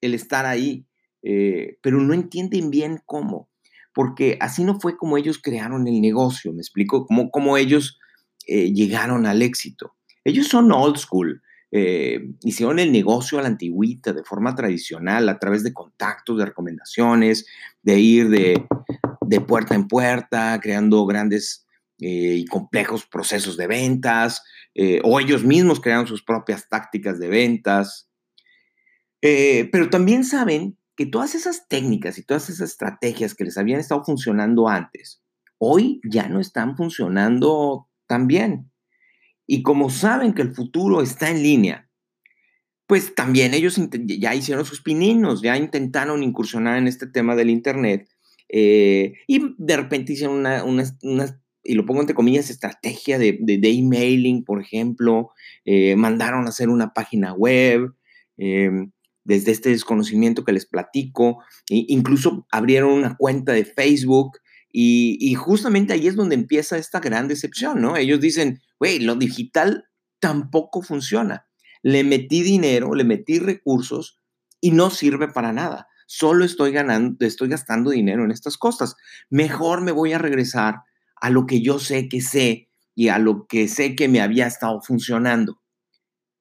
el 0.00 0.14
estar 0.14 0.46
ahí, 0.46 0.86
eh, 1.22 1.78
pero 1.82 2.00
no 2.00 2.14
entienden 2.14 2.70
bien 2.70 3.00
cómo, 3.06 3.50
porque 3.94 4.38
así 4.40 4.64
no 4.64 4.80
fue 4.80 4.96
como 4.96 5.18
ellos 5.18 5.38
crearon 5.38 5.86
el 5.86 6.00
negocio, 6.00 6.52
me 6.52 6.60
explico, 6.60 7.06
cómo, 7.06 7.30
cómo 7.30 7.56
ellos 7.56 7.98
eh, 8.46 8.72
llegaron 8.72 9.26
al 9.26 9.42
éxito. 9.42 9.94
Ellos 10.24 10.48
son 10.48 10.72
old 10.72 10.96
school, 10.96 11.42
eh, 11.70 12.20
hicieron 12.42 12.78
el 12.78 12.92
negocio 12.92 13.38
a 13.38 13.42
la 13.42 13.48
antigüita, 13.48 14.12
de 14.12 14.24
forma 14.24 14.54
tradicional, 14.54 15.28
a 15.28 15.38
través 15.38 15.62
de 15.62 15.72
contactos, 15.72 16.38
de 16.38 16.46
recomendaciones, 16.46 17.46
de 17.82 17.98
ir 17.98 18.28
de, 18.28 19.40
puerta 19.46 19.74
en 19.74 19.88
puerta, 19.88 20.58
creando 20.60 21.04
grandes 21.06 21.66
eh, 21.98 22.36
y 22.38 22.44
complejos 22.46 23.06
procesos 23.06 23.56
de 23.56 23.66
ventas, 23.66 24.42
o 25.04 25.20
ellos 25.20 25.44
mismos 25.44 25.80
crearon 25.80 26.06
sus 26.06 26.22
propias 26.22 26.66
tácticas 26.68 27.18
de 27.18 27.28
ventas. 27.28 28.08
Pero 29.20 29.90
también 29.90 30.24
saben 30.24 30.78
que 30.96 31.06
todas 31.06 31.34
esas 31.34 31.68
técnicas 31.68 32.18
y 32.18 32.24
todas 32.24 32.50
esas 32.50 32.70
estrategias 32.70 33.34
que 33.34 33.44
les 33.44 33.58
habían 33.58 33.80
estado 33.80 34.04
funcionando 34.04 34.68
antes, 34.68 35.22
hoy 35.58 36.00
ya 36.10 36.28
no 36.28 36.40
están 36.40 36.76
funcionando 36.76 37.88
tan 38.06 38.26
bien. 38.26 38.70
Y 39.46 39.62
como 39.62 39.90
saben 39.90 40.34
que 40.34 40.42
el 40.42 40.54
futuro 40.54 41.02
está 41.02 41.30
en 41.30 41.42
línea, 41.42 41.88
pues 42.86 43.14
también 43.14 43.54
ellos 43.54 43.80
ya 44.06 44.34
hicieron 44.34 44.64
sus 44.64 44.82
pininos, 44.82 45.40
ya 45.40 45.56
intentaron 45.56 46.22
incursionar 46.22 46.78
en 46.78 46.88
este 46.88 47.06
tema 47.06 47.34
del 47.36 47.50
Internet 47.50 48.08
eh, 48.52 49.14
y 49.26 49.54
de 49.56 49.76
repente 49.76 50.12
hicieron 50.12 50.44
unas, 50.64 50.98
y 51.64 51.74
lo 51.74 51.86
pongo 51.86 52.02
entre 52.02 52.14
comillas, 52.14 52.50
estrategia 52.50 53.18
de, 53.18 53.38
de, 53.40 53.70
emailing, 53.70 54.44
por 54.44 54.60
ejemplo, 54.60 55.30
eh, 55.64 55.96
mandaron 55.96 56.44
a 56.44 56.50
hacer 56.50 56.68
una 56.68 56.92
página 56.92 57.32
web, 57.32 57.94
em, 58.36 58.92
desde 59.24 59.52
este 59.52 59.70
desconocimiento 59.70 60.44
que 60.44 60.52
les 60.52 60.66
platico, 60.66 61.42
e 61.70 61.84
incluso 61.88 62.46
abrieron 62.50 62.92
una 62.92 63.16
cuenta 63.16 63.52
de 63.52 63.64
Facebook 63.64 64.38
y, 64.72 65.34
justamente 65.34 65.92
ahí 65.92 66.06
es 66.06 66.16
donde 66.16 66.34
empieza 66.34 66.78
esta 66.78 66.98
gran 67.00 67.28
decepción, 67.28 67.82
¿no? 67.82 67.96
Ellos 67.96 68.20
dicen, 68.20 68.62
güey, 68.78 69.00
lo 69.00 69.16
digital 69.16 69.84
tampoco 70.18 70.80
funciona. 70.80 71.46
Le 71.82 72.04
metí 72.04 72.42
dinero, 72.42 72.94
le 72.94 73.04
metí 73.04 73.38
recursos 73.38 74.18
y 74.60 74.70
no 74.70 74.88
sirve 74.88 75.28
para 75.28 75.52
nada. 75.52 75.88
Solo 76.06 76.44
estoy 76.44 76.72
ganando, 76.72 77.24
estoy 77.26 77.48
gastando 77.48 77.90
dinero 77.90 78.24
en 78.24 78.30
estas 78.30 78.56
cosas. 78.56 78.96
Mejor 79.28 79.82
me 79.82 79.92
voy 79.92 80.14
a 80.14 80.18
regresar 80.18 80.82
a 81.16 81.28
lo 81.28 81.46
que 81.46 81.60
yo 81.60 81.78
sé 81.78 82.08
que 82.08 82.20
sé 82.22 82.68
y 82.94 83.08
a 83.08 83.18
lo 83.18 83.46
que 83.46 83.68
sé 83.68 83.94
que 83.94 84.08
me 84.08 84.20
había 84.20 84.46
estado 84.46 84.80
funcionando. 84.80 85.60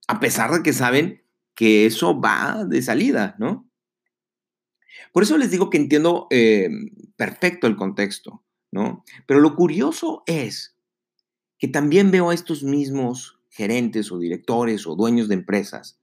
A 0.07 0.19
pesar 0.19 0.51
de 0.51 0.63
que 0.63 0.73
saben 0.73 1.20
que 1.55 1.85
eso 1.85 2.19
va 2.19 2.65
de 2.65 2.81
salida, 2.81 3.35
¿no? 3.39 3.69
Por 5.11 5.23
eso 5.23 5.37
les 5.37 5.51
digo 5.51 5.69
que 5.69 5.77
entiendo 5.77 6.27
eh, 6.29 6.69
perfecto 7.15 7.67
el 7.67 7.75
contexto, 7.75 8.43
¿no? 8.71 9.03
Pero 9.27 9.39
lo 9.39 9.55
curioso 9.55 10.23
es 10.25 10.75
que 11.57 11.67
también 11.67 12.11
veo 12.11 12.29
a 12.29 12.33
estos 12.33 12.63
mismos 12.63 13.39
gerentes 13.49 14.11
o 14.11 14.17
directores 14.17 14.87
o 14.87 14.95
dueños 14.95 15.27
de 15.27 15.35
empresas 15.35 15.99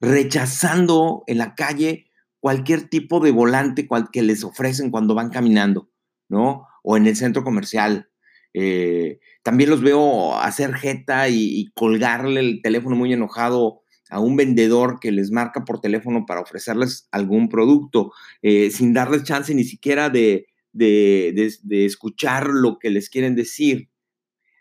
rechazando 0.00 1.24
en 1.26 1.38
la 1.38 1.54
calle 1.54 2.10
cualquier 2.40 2.88
tipo 2.88 3.20
de 3.20 3.30
volante 3.30 3.88
que 4.12 4.22
les 4.22 4.44
ofrecen 4.44 4.90
cuando 4.90 5.14
van 5.14 5.30
caminando, 5.30 5.90
¿no? 6.28 6.68
O 6.82 6.96
en 6.96 7.06
el 7.06 7.16
centro 7.16 7.42
comercial. 7.42 8.10
Eh, 8.52 9.18
también 9.42 9.70
los 9.70 9.80
veo 9.80 10.36
hacer 10.36 10.74
jeta 10.74 11.28
y, 11.28 11.72
colgarle 11.74 12.40
el 12.40 12.60
teléfono 12.62 12.96
muy 12.96 13.12
enojado 13.12 13.82
a 14.14 14.20
un 14.20 14.36
vendedor 14.36 15.00
que 15.00 15.10
les 15.10 15.32
marca 15.32 15.64
por 15.64 15.80
teléfono 15.80 16.24
para 16.24 16.40
ofrecerles 16.40 17.08
algún 17.10 17.48
producto, 17.48 18.12
eh, 18.42 18.70
sin 18.70 18.92
darles 18.94 19.24
chance 19.24 19.52
ni 19.52 19.64
siquiera 19.64 20.08
de, 20.08 20.46
de, 20.72 21.84
escuchar 21.84 22.46
lo 22.46 22.78
que 22.78 22.90
les 22.90 23.10
quieren 23.10 23.34
decir. 23.34 23.90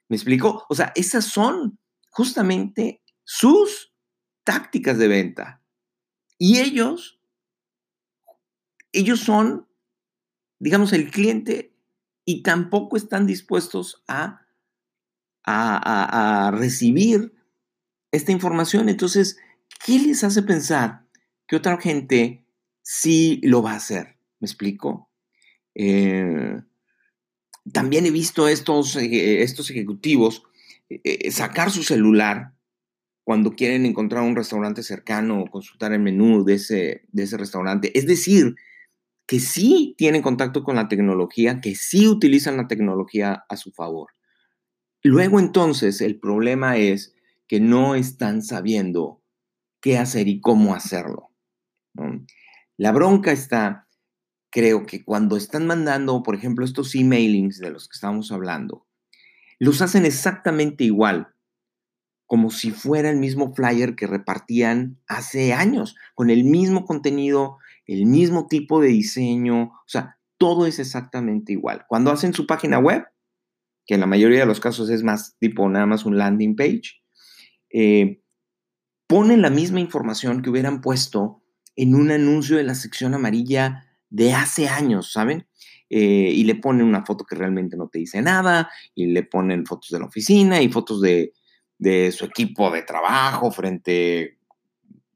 ¿Me 0.10 0.15
explico? 0.15 0.65
O 0.69 0.74
sea, 0.74 0.91
esas 0.95 1.25
son 1.25 1.77
justamente 2.10 3.03
sus 3.25 3.93
tácticas 4.43 4.98
de 4.98 5.07
venta. 5.07 5.62
Y 6.39 6.57
ellos, 6.57 7.22
ellos 8.91 9.19
son, 9.19 9.67
digamos, 10.57 10.93
el 10.93 11.12
cliente 11.12 11.75
y 12.25 12.41
tampoco 12.41 12.98
están 12.98 13.27
dispuestos 13.27 14.03
a, 14.07 14.48
a, 15.43 16.48
a, 16.48 16.51
recibir 16.51 17.36
esta 18.13 18.32
información. 18.32 18.88
Entonces, 18.88 19.38
¿qué 19.86 20.00
les 20.00 20.24
hace 20.24 20.43
pensar 20.43 21.05
que 21.48 21.58
otra 21.58 21.77
gente 21.82 22.46
sí 22.82 23.41
lo 23.43 23.62
va 23.62 23.74
a 23.74 23.77
hacer? 23.77 24.17
¿Me 24.39 24.46
explico? 24.46 25.10
Eh, 25.75 26.62
también 27.74 28.05
he 28.05 28.12
visto 28.12 28.48
estos, 28.48 28.96
eh, 28.96 29.41
estos 29.41 29.70
ejecutivos 29.72 30.43
eh, 30.89 31.32
sacar 31.32 31.72
su 31.72 31.82
celular 31.82 32.53
cuando 33.24 33.53
quieren 33.55 33.86
encontrar 33.86 34.24
un 34.24 34.36
restaurante 34.36 34.84
cercano 34.84 35.41
o 35.41 35.50
consultar 35.50 35.91
el 35.93 36.00
menú 36.00 36.43
de 36.43 36.55
ese, 36.55 37.01
de 37.12 37.24
ese 37.24 37.38
restaurante. 37.38 37.98
Es 37.98 38.05
decir, 38.05 38.55
que 39.25 39.39
sí 39.39 39.96
tienen 39.98 40.22
contacto 40.22 40.63
con 40.63 40.75
la 40.75 40.88
tecnología, 40.88 41.62
que 41.62 41.74
sí 41.74 42.08
utilizan 42.08 42.58
la 42.58 42.67
tecnología 42.67 43.46
a 43.50 43.58
su 43.58 43.72
favor. 43.72 44.12
Luego 45.01 45.39
entonces 45.39 46.01
el 46.01 46.20
problema 46.20 46.77
es 46.77 47.12
que 47.47 47.59
no 47.59 47.95
están 47.95 48.41
sabiendo 48.41 49.21
qué 49.81 49.97
hacer 49.97 50.27
y 50.27 50.39
cómo 50.39 50.75
hacerlo. 50.75 51.29
La 52.77 52.91
bronca 52.91 53.31
está, 53.31 53.88
creo 54.50 54.85
que 54.85 55.03
cuando 55.03 55.38
están 55.38 55.67
mandando, 55.67 56.23
por 56.23 56.35
ejemplo, 56.35 56.65
estos 56.65 56.95
emailings 56.95 57.59
de 57.59 57.69
los 57.69 57.88
que 57.88 57.95
estamos 57.95 58.31
hablando, 58.31 58.88
los 59.59 59.81
hacen 59.81 60.05
exactamente 60.05 60.83
igual, 60.83 61.33
como 62.25 62.50
si 62.50 62.71
fuera 62.71 63.09
el 63.09 63.17
mismo 63.17 63.53
flyer 63.53 63.95
que 63.95 64.07
repartían 64.07 65.00
hace 65.07 65.53
años, 65.53 65.95
con 66.15 66.29
el 66.29 66.43
mismo 66.43 66.85
contenido, 66.85 67.57
el 67.85 68.05
mismo 68.05 68.47
tipo 68.47 68.81
de 68.81 68.88
diseño, 68.88 69.63
o 69.63 69.88
sea, 69.88 70.17
todo 70.38 70.65
es 70.65 70.79
exactamente 70.79 71.53
igual. 71.53 71.85
Cuando 71.88 72.12
hacen 72.12 72.33
su 72.33 72.47
página 72.47 72.79
web, 72.79 73.05
que 73.85 73.95
en 73.95 74.00
la 74.00 74.07
mayoría 74.07 74.39
de 74.39 74.45
los 74.45 74.59
casos 74.59 74.89
es 74.89 75.03
más 75.03 75.35
tipo 75.39 75.69
nada 75.69 75.85
más 75.85 76.05
un 76.05 76.17
landing 76.17 76.55
page, 76.55 77.02
eh, 77.74 78.22
ponen 79.08 79.42
la 79.42 79.50
misma 79.50 79.82
información 79.82 80.42
que 80.42 80.50
hubieran 80.50 80.80
puesto 80.80 81.44
en 81.75 81.96
un 81.96 82.12
anuncio 82.12 82.58
de 82.58 82.63
la 82.63 82.75
sección 82.75 83.13
amarilla 83.13 83.86
de 84.10 84.34
hace 84.34 84.70
años, 84.70 85.12
¿saben? 85.12 85.48
Eh, 85.89 86.32
y 86.34 86.44
le 86.44 86.56
ponen 86.56 86.86
una 86.86 87.06
foto 87.06 87.25
que 87.25 87.36
realmente 87.36 87.75
no 87.75 87.88
te 87.88 88.00
dice 88.00 88.22
nada, 88.22 88.70
y 88.96 89.08
le 89.08 89.24
ponen 89.24 89.65
fotos 89.65 89.89
de 89.92 90.00
la 90.00 90.06
oficina 90.06 90.62
y 90.62 90.70
fotos 90.70 91.01
de, 91.01 91.34
su 92.12 92.25
equipo 92.25 92.72
de 92.72 92.84
trabajo 92.84 93.51
frente, 93.51 94.38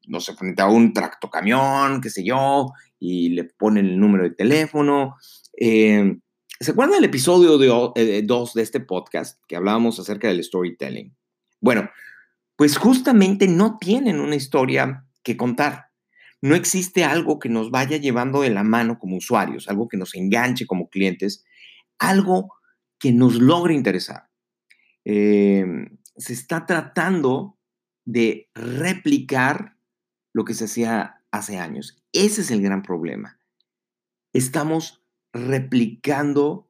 no 0.07 0.19
sé, 0.19 0.35
frente 0.35 0.61
a 0.61 0.67
un 0.67 0.93
tractocamión, 0.93 2.01
qué 2.01 2.09
sé 2.09 2.23
yo, 2.23 2.73
y 2.99 3.29
le 3.29 3.45
ponen 3.45 3.85
el 3.85 3.99
número 3.99 4.25
de 4.25 4.31
teléfono. 4.31 5.15
Eh, 5.59 6.17
¿Se 6.59 6.71
acuerdan 6.71 6.95
del 6.95 7.05
episodio 7.05 7.57
2 7.57 7.93
de, 7.95 8.19
eh, 8.19 8.21
de 8.23 8.61
este 8.61 8.79
podcast 8.79 9.41
que 9.47 9.55
hablábamos 9.55 9.99
acerca 9.99 10.27
del 10.27 10.43
storytelling? 10.43 11.15
Bueno, 11.61 11.89
pues 12.57 12.77
justamente 12.77 13.47
no 13.47 13.77
tienen 13.77 14.19
una 14.19 14.35
historia 14.35 15.05
que 15.23 15.37
contar 15.37 15.87
no 16.41 16.55
existe 16.55 17.03
algo 17.03 17.39
que 17.39 17.49
nos 17.49 17.71
vaya 17.71 17.97
llevando 17.97 18.41
de 18.41 18.49
la 18.49 18.63
mano 18.63 18.99
como 18.99 19.17
usuarios, 19.17 19.67
algo 19.67 19.87
que 19.87 19.97
nos 19.97 20.13
enganche 20.15 20.67
como 20.67 20.89
clientes, 20.89 21.43
algo 21.97 22.53
que 22.99 23.11
nos 23.11 23.35
logre 23.35 23.73
interesar. 23.73 24.29
Em, 25.03 25.97
se 26.15 26.33
está 26.33 26.65
tratando 26.65 27.57
de 28.05 28.49
replicar 28.53 29.77
lo 30.33 30.45
que 30.45 30.53
se 30.53 30.65
hacía 30.65 31.23
hace 31.31 31.57
años. 31.57 32.03
Ese 32.13 32.41
es 32.41 32.51
el 32.51 32.61
gran 32.61 32.83
problema. 32.83 33.39
Estamos 34.33 35.03
replicando 35.33 36.69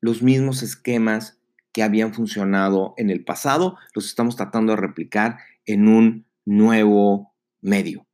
los 0.00 0.22
mismos 0.22 0.62
esquemas 0.62 1.40
que 1.74 1.82
habían 1.82 2.14
funcionado 2.14 2.94
en 2.96 3.10
el 3.10 3.24
pasado, 3.24 3.76
los 3.94 4.06
estamos 4.06 4.36
tratando 4.36 4.72
de 4.72 4.80
replicar 4.80 5.38
en 5.66 5.88
un 5.88 6.26
nuevo 6.46 7.34
medio. 7.60 8.06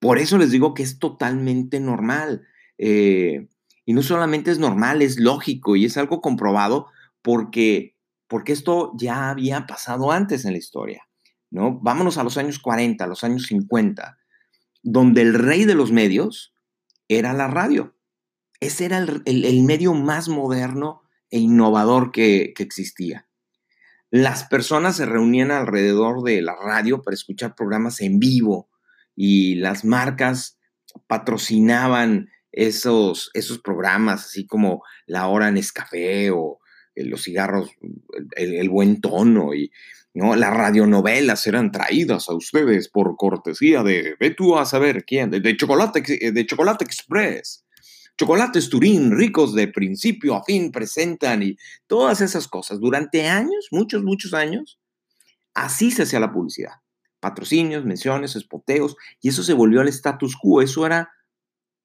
Por 0.00 0.18
eso 0.18 0.38
les 0.38 0.50
digo 0.50 0.74
que 0.74 0.82
es 0.82 0.98
totalmente 0.98 1.78
normal. 1.78 2.44
Eh, 2.78 3.48
y 3.84 3.92
no 3.92 4.02
solamente 4.02 4.50
es 4.50 4.58
normal, 4.58 5.02
es 5.02 5.20
lógico 5.20 5.76
y 5.76 5.84
es 5.84 5.96
algo 5.96 6.20
comprobado 6.20 6.86
porque, 7.20 7.96
porque 8.28 8.52
esto 8.52 8.92
ya 8.98 9.28
había 9.28 9.66
pasado 9.66 10.10
antes 10.10 10.44
en 10.44 10.52
la 10.52 10.58
historia. 10.58 11.06
¿no? 11.50 11.78
Vámonos 11.80 12.16
a 12.16 12.24
los 12.24 12.38
años 12.38 12.58
40, 12.58 13.04
a 13.04 13.06
los 13.06 13.24
años 13.24 13.42
50, 13.42 14.18
donde 14.82 15.20
el 15.20 15.34
rey 15.34 15.66
de 15.66 15.74
los 15.74 15.92
medios 15.92 16.54
era 17.08 17.34
la 17.34 17.46
radio. 17.46 17.94
Ese 18.58 18.86
era 18.86 18.98
el, 18.98 19.62
medio 19.64 19.92
más 19.92 20.28
moderno 20.28 21.01
e 21.32 21.38
innovador 21.38 22.12
que, 22.12 22.52
existía. 22.58 23.26
Las 24.10 24.44
personas 24.44 24.96
se 24.98 25.06
reunían 25.06 25.50
alrededor 25.50 26.22
de 26.22 26.42
la 26.42 26.54
radio 26.54 27.02
para 27.02 27.14
escuchar 27.14 27.54
programas 27.56 28.00
en 28.02 28.20
vivo, 28.20 28.68
y 29.16 29.56
las 29.56 29.84
marcas 29.84 30.58
patrocinaban 31.06 32.28
esos, 32.52 33.30
esos 33.32 33.58
programas, 33.60 34.26
así 34.26 34.46
como 34.46 34.82
La 35.06 35.26
Hora 35.26 35.48
en 35.48 35.56
Escafé 35.56 36.30
o 36.30 36.60
eh, 36.94 37.04
los 37.04 37.22
cigarros, 37.22 37.70
el, 38.36 38.68
buen 38.68 39.00
tono 39.00 39.54
y 39.54 39.70
¿no? 40.12 40.36
las 40.36 40.52
radionovelas 40.52 41.46
eran 41.46 41.72
traídas 41.72 42.28
a 42.28 42.34
ustedes 42.34 42.90
por 42.90 43.16
cortesía 43.16 43.82
de, 43.82 44.16
ve 44.20 44.30
tú 44.30 44.58
a 44.58 44.66
saber 44.66 45.04
quién, 45.06 45.30
de, 45.30 45.56
Chocolate, 45.56 46.02
de 46.32 46.46
Chocolate 46.46 46.84
Express. 46.84 47.64
Chocolates 48.18 48.68
Turín, 48.68 49.10
ricos 49.10 49.54
de 49.54 49.68
principio 49.68 50.34
a 50.34 50.44
fin, 50.44 50.70
presentan 50.70 51.42
y 51.42 51.56
todas 51.86 52.20
esas 52.20 52.46
cosas. 52.46 52.78
Durante 52.78 53.28
años, 53.28 53.68
muchos, 53.70 54.02
muchos 54.02 54.34
años, 54.34 54.78
así 55.54 55.90
se 55.90 56.02
hacía 56.02 56.20
la 56.20 56.32
publicidad 56.32 56.82
patrocinios, 57.22 57.84
menciones, 57.84 58.34
espoteos, 58.34 58.96
y 59.20 59.28
eso 59.28 59.44
se 59.44 59.52
volvió 59.52 59.80
al 59.80 59.86
status 59.86 60.36
quo, 60.36 60.60
eso 60.60 60.84
era 60.84 61.12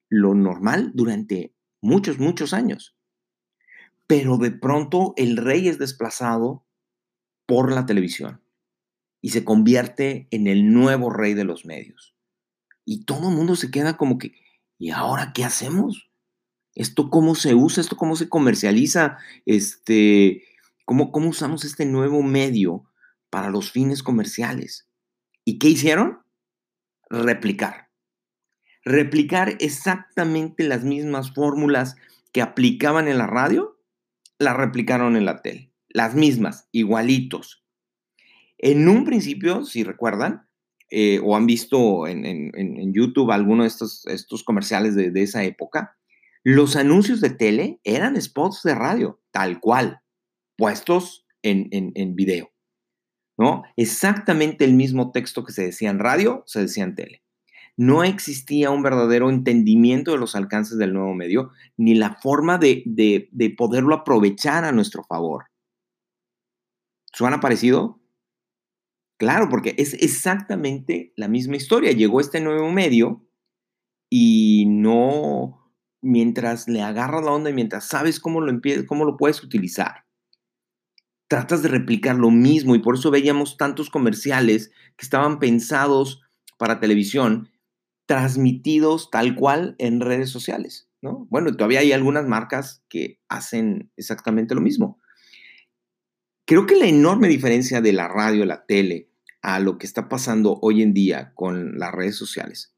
lo 0.08 0.34
normal 0.34 0.90
durante 0.94 1.54
muchos, 1.80 2.18
muchos 2.18 2.52
años. 2.52 2.96
Pero 4.08 4.36
de 4.36 4.50
pronto 4.50 5.14
el 5.16 5.36
rey 5.36 5.68
es 5.68 5.78
desplazado 5.78 6.64
por 7.46 7.72
la 7.72 7.86
televisión 7.86 8.42
y 9.20 9.30
se 9.30 9.44
convierte 9.44 10.26
en 10.32 10.48
el 10.48 10.72
nuevo 10.72 11.08
rey 11.08 11.34
de 11.34 11.44
los 11.44 11.64
medios. 11.64 12.16
Y 12.84 13.04
todo 13.04 13.28
el 13.28 13.36
mundo 13.36 13.54
se 13.54 13.70
queda 13.70 13.96
como 13.96 14.18
que, 14.18 14.32
¿y 14.76 14.90
ahora 14.90 15.32
qué 15.32 15.44
hacemos? 15.44 16.07
¿Esto 16.78 17.10
cómo 17.10 17.34
se 17.34 17.56
usa? 17.56 17.80
¿Esto 17.80 17.96
cómo 17.96 18.14
se 18.14 18.28
comercializa? 18.28 19.18
Este, 19.46 20.44
¿cómo, 20.84 21.10
¿Cómo 21.10 21.28
usamos 21.28 21.64
este 21.64 21.84
nuevo 21.84 22.22
medio 22.22 22.84
para 23.30 23.50
los 23.50 23.72
fines 23.72 24.04
comerciales? 24.04 24.88
¿Y 25.44 25.58
qué 25.58 25.68
hicieron? 25.68 26.20
Replicar. 27.10 27.88
Replicar 28.84 29.56
exactamente 29.58 30.62
las 30.62 30.84
mismas 30.84 31.34
fórmulas 31.34 31.96
que 32.30 32.42
aplicaban 32.42 33.08
en 33.08 33.18
la 33.18 33.26
radio, 33.26 33.80
las 34.38 34.56
replicaron 34.56 35.16
en 35.16 35.24
la 35.24 35.42
tele. 35.42 35.72
Las 35.88 36.14
mismas, 36.14 36.68
igualitos. 36.70 37.64
En 38.56 38.88
un 38.88 39.04
principio, 39.04 39.64
si 39.64 39.82
recuerdan, 39.82 40.46
eh, 40.90 41.20
o 41.24 41.34
han 41.34 41.46
visto 41.46 42.06
en, 42.06 42.92
YouTube 42.94 43.32
alguno 43.32 43.64
de 43.64 43.68
estos, 43.68 44.06
estos 44.06 44.44
comerciales 44.44 44.94
de, 44.94 45.12
esa 45.22 45.42
época, 45.42 45.97
los 46.48 46.76
anuncios 46.76 47.20
de 47.20 47.28
tele 47.28 47.78
eran 47.84 48.18
spots 48.18 48.62
de 48.62 48.74
radio, 48.74 49.20
tal 49.32 49.60
cual, 49.60 50.00
puestos 50.56 51.26
en, 51.42 51.68
en, 51.70 52.16
video. 52.16 52.50
¿no? 53.36 53.64
Exactamente 53.76 54.64
el 54.64 54.72
mismo 54.72 55.12
texto 55.12 55.44
que 55.44 55.52
se 55.52 55.64
decía 55.64 55.90
en 55.90 55.98
radio, 55.98 56.44
se 56.46 56.60
decía 56.60 56.84
en 56.84 56.94
tele. 56.94 57.22
No 57.76 58.02
existía 58.02 58.70
un 58.70 58.82
verdadero 58.82 59.28
entendimiento 59.28 60.12
de 60.12 60.16
los 60.16 60.34
alcances 60.34 60.78
del 60.78 60.94
nuevo 60.94 61.12
medio, 61.12 61.50
ni 61.76 61.94
la 61.94 62.14
forma 62.14 62.56
de, 62.56 62.82
de, 62.86 63.28
de 63.30 63.50
poderlo 63.50 63.94
aprovechar 63.94 64.64
a 64.64 64.72
nuestro 64.72 65.04
favor. 65.04 65.48
¿Suena 67.12 67.40
parecido? 67.40 68.00
Claro, 69.18 69.50
porque 69.50 69.74
es 69.76 69.92
exactamente 69.92 71.12
la 71.14 71.28
misma 71.28 71.56
historia. 71.56 71.92
Llegó 71.92 72.20
este 72.22 72.40
nuevo 72.40 72.72
medio 72.72 73.28
y 74.08 74.64
no, 74.66 75.57
mientras 76.00 76.68
le 76.68 76.82
agarras 76.82 77.24
la 77.24 77.32
onda 77.32 77.50
y 77.50 77.54
mientras 77.54 77.86
sabes 77.86 78.20
cómo 78.20 78.40
lo, 78.40 78.60
cómo 78.86 79.04
lo 79.04 79.16
puedes 79.16 79.42
utilizar, 79.42 80.04
tratas 81.28 81.62
de 81.62 81.68
replicar 81.68 82.16
lo 82.16 82.30
mismo 82.30 82.74
y 82.74 82.80
por 82.80 82.94
eso 82.94 83.10
veíamos 83.10 83.56
tantos 83.56 83.90
comerciales 83.90 84.70
que 84.96 85.04
estaban 85.04 85.38
pensados 85.38 86.22
para 86.56 86.80
televisión, 86.80 87.50
transmitidos 88.06 89.10
tal 89.10 89.34
cual 89.34 89.76
en 89.78 90.00
redes 90.00 90.30
sociales, 90.30 90.88
¿no? 91.02 91.26
Bueno, 91.30 91.52
todavía 91.52 91.80
hay 91.80 91.92
algunas 91.92 92.26
marcas 92.26 92.82
que 92.88 93.20
hacen 93.28 93.90
exactamente 93.96 94.54
lo 94.54 94.60
mismo. 94.60 94.98
Creo 96.46 96.66
que 96.66 96.76
la 96.76 96.86
enorme 96.86 97.28
diferencia 97.28 97.82
de 97.82 97.92
la 97.92 98.08
radio, 98.08 98.46
la 98.46 98.64
tele, 98.64 99.10
a 99.42 99.60
lo 99.60 99.78
que 99.78 99.86
está 99.86 100.08
pasando 100.08 100.58
hoy 100.62 100.82
en 100.82 100.94
día 100.94 101.32
con 101.34 101.78
las 101.78 101.92
redes 101.92 102.16
sociales 102.16 102.74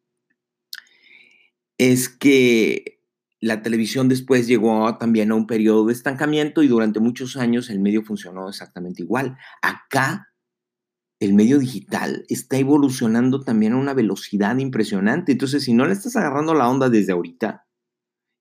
es 1.80 2.10
que 2.10 2.99
la 3.40 3.62
televisión 3.62 4.08
después 4.08 4.46
llegó 4.46 4.96
también 4.98 5.32
a 5.32 5.34
un 5.34 5.46
periodo 5.46 5.86
de 5.86 5.92
estancamiento 5.92 6.62
y 6.62 6.68
durante 6.68 7.00
muchos 7.00 7.36
años 7.36 7.70
el 7.70 7.80
medio 7.80 8.02
funcionó 8.02 8.48
exactamente 8.48 9.02
igual. 9.02 9.36
Acá 9.62 10.28
el 11.20 11.34
medio 11.34 11.58
digital 11.58 12.24
está 12.28 12.56
evolucionando 12.56 13.42
también 13.42 13.74
a 13.74 13.76
una 13.76 13.94
velocidad 13.94 14.56
impresionante. 14.58 15.32
Entonces, 15.32 15.64
si 15.64 15.74
no 15.74 15.86
le 15.86 15.92
estás 15.92 16.16
agarrando 16.16 16.54
la 16.54 16.68
onda 16.68 16.88
desde 16.88 17.12
ahorita 17.12 17.66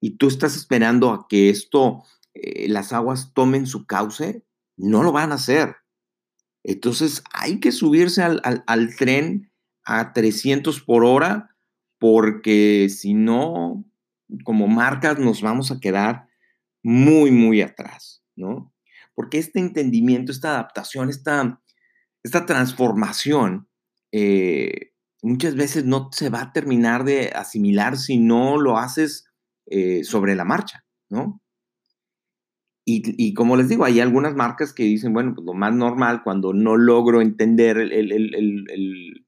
y 0.02 0.18
tú 0.18 0.28
estás 0.28 0.56
esperando 0.56 1.12
a 1.12 1.28
que 1.28 1.50
esto, 1.50 2.04
eh, 2.34 2.70
las 2.70 2.94
aguas 2.94 3.34
tomen 3.34 3.68
su 3.68 3.86
cauce, 3.86 4.46
no 4.78 5.04
lo 5.04 5.12
van 5.12 5.32
a 5.34 5.36
hacer. 5.36 5.76
Entonces 6.64 7.24
hay 7.34 7.60
que 7.60 7.72
subirse 7.72 8.22
al, 8.22 8.96
tren 8.98 9.52
a 9.84 10.14
300 10.14 10.82
por 10.82 11.04
hora 11.04 11.56
porque 12.00 12.88
si 12.90 13.14
no, 13.14 13.86
como 14.44 14.68
marcas 14.68 15.20
nos 15.20 15.42
vamos 15.42 15.72
a 15.72 15.80
quedar 15.80 16.28
muy, 16.84 17.32
muy 17.32 17.62
atrás, 17.62 18.24
¿no? 18.36 18.74
Porque 19.16 19.38
este 19.38 19.60
entendimiento, 19.60 20.32
esta 20.32 20.52
adaptación, 20.52 21.10
esta, 21.10 21.62
esta 22.24 22.46
transformación, 22.46 23.68
eh, 24.12 24.94
muchas 25.22 25.56
veces 25.56 25.86
no 25.86 26.10
se 26.12 26.30
va 26.30 26.42
a 26.42 26.54
terminar 26.54 27.04
de 27.04 27.30
asimilar 27.36 27.98
si 27.98 28.18
no 28.18 28.58
lo 28.58 28.78
haces 28.78 29.26
eh, 29.66 30.04
sobre 30.04 30.36
la 30.36 30.46
marcha, 30.46 30.86
¿no? 31.10 31.42
Y, 32.92 33.36
como 33.36 33.56
les 33.56 33.70
digo, 33.70 33.86
hay 33.86 34.00
algunas 34.00 34.34
marcas 34.34 34.74
que 34.74 34.82
dicen, 34.82 35.14
bueno, 35.14 35.36
pues 35.36 35.46
lo 35.46 35.54
más 35.54 35.76
normal 35.76 36.24
cuando 36.24 36.54
no 36.54 36.76
logro 36.76 37.22
entender 37.22 37.78
el, 37.78 39.28